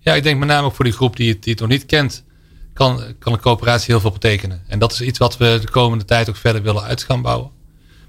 Ja, 0.00 0.14
ik 0.14 0.22
denk 0.22 0.38
met 0.38 0.48
name 0.48 0.66
ook 0.66 0.74
voor 0.74 0.84
die 0.84 0.94
groep 0.94 1.16
die 1.16 1.28
het, 1.28 1.42
die 1.42 1.52
het 1.52 1.60
nog 1.60 1.70
niet 1.70 1.86
kent, 1.86 2.24
kan, 2.72 3.00
kan 3.18 3.32
een 3.32 3.40
coöperatie 3.40 3.92
heel 3.92 4.00
veel 4.00 4.12
betekenen. 4.12 4.62
En 4.66 4.78
dat 4.78 4.92
is 4.92 5.00
iets 5.00 5.18
wat 5.18 5.36
we 5.36 5.58
de 5.60 5.70
komende 5.70 6.04
tijd 6.04 6.28
ook 6.28 6.36
verder 6.36 6.62
willen 6.62 6.82
uit 6.82 7.02
gaan 7.02 7.22
bouwen. 7.22 7.50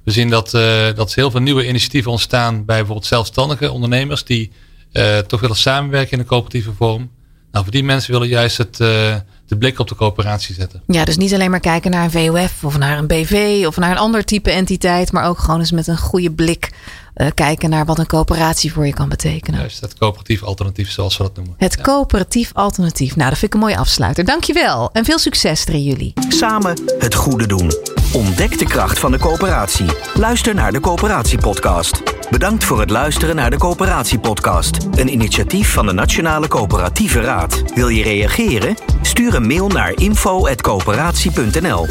We 0.04 0.12
zien 0.12 0.30
dat, 0.30 0.54
uh, 0.54 0.94
dat 0.96 1.14
heel 1.14 1.32
veel 1.32 1.42
nieuwe 1.42 1.68
initiatieven 1.68 2.12
ontstaan 2.12 2.56
bij 2.56 2.78
bijvoorbeeld 2.78 3.06
zelfstandige 3.06 3.72
ondernemers 3.72 4.24
die 4.24 4.52
uh, 4.92 5.18
toch 5.18 5.40
willen 5.40 5.56
samenwerken 5.56 6.12
in 6.12 6.20
een 6.20 6.26
coöperatieve 6.26 6.74
vorm. 6.74 7.16
Nou, 7.58 7.70
voor 7.70 7.80
die 7.80 7.88
mensen 7.88 8.12
willen 8.12 8.28
juist 8.28 8.58
het, 8.58 8.80
uh, 8.80 9.15
de 9.48 9.58
blik 9.58 9.80
op 9.80 9.88
de 9.88 9.96
coöperatie 9.96 10.56
zetten. 10.56 10.82
Ja, 10.88 11.06
dus 11.06 11.17
niet 11.17 11.34
alleen 11.34 11.52
maar 11.52 11.60
kijken 11.60 11.91
naar 11.91 12.04
een 12.04 12.12
VOF 12.12 12.63
of 12.63 12.78
naar 12.78 12.98
een 12.98 13.08
BV 13.08 13.63
of 13.67 13.78
naar 13.78 13.91
een 13.91 13.98
ander 13.98 14.26
type 14.26 14.52
entiteit, 14.52 15.12
maar 15.12 15.28
ook 15.28 15.39
gewoon 15.39 15.60
eens 15.60 15.72
met 15.72 15.88
een 15.88 15.98
goede 15.98 16.32
blik 16.32 16.72
uh, 17.15 17.28
kijken 17.34 17.70
naar 17.70 17.86
wat 17.86 18.00
een 18.00 18.08
coöperatie 18.08 18.74
voor 18.74 18.86
je 18.86 18.93
kan 18.93 19.10
betekenen. 19.10 19.60
Juist, 19.60 19.82
het 19.82 19.98
coöperatief 19.98 20.43
alternatief 20.43 20.91
zoals 20.91 21.17
we 21.17 21.24
dat 21.24 21.36
noemen. 21.36 21.56
Het 21.58 21.74
ja. 21.78 21.84
coöperatief 21.84 22.52
alternatief. 22.54 23.15
Nou, 23.15 23.30
dat 23.30 23.39
vind 23.39 23.54
ik 23.54 23.60
een 23.60 23.65
mooie 23.65 23.80
afsluiter. 23.80 24.26
Dankjewel 24.26 24.89
en 24.93 25.06
veel 25.06 25.20
succes 25.20 25.65
3 25.65 25.84
juli. 25.84 26.13
Samen 26.30 26.82
het 27.00 27.15
goede 27.15 27.48
doen. 27.48 27.72
Ontdek 28.13 28.60
de 28.60 28.65
kracht 28.65 29.00
van 29.00 29.12
de 29.12 29.20
coöperatie. 29.20 29.86
Luister 30.13 30.56
naar 30.56 30.72
de 30.72 30.80
coöperatiepodcast. 30.80 32.04
Bedankt 32.30 32.63
voor 32.63 32.80
het 32.80 32.89
luisteren 32.89 33.36
naar 33.36 33.50
de 33.50 33.58
Coöperatiepodcast. 33.58 34.88
Een 34.91 35.12
initiatief 35.12 35.74
van 35.74 35.86
de 35.86 35.93
Nationale 35.93 36.48
Coöperatieve 36.48 37.22
Raad. 37.22 37.63
Wil 37.74 37.88
je 37.88 38.04
reageren? 38.04 38.76
Stuur 39.02 39.36
een 39.36 39.48
mail 39.48 39.67
naar 39.67 39.91
info.coöperatie.nl. 39.96 41.86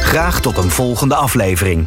Graag 0.00 0.40
tot 0.40 0.56
een 0.56 0.70
volgende 0.70 1.14
aflevering. 1.14 1.86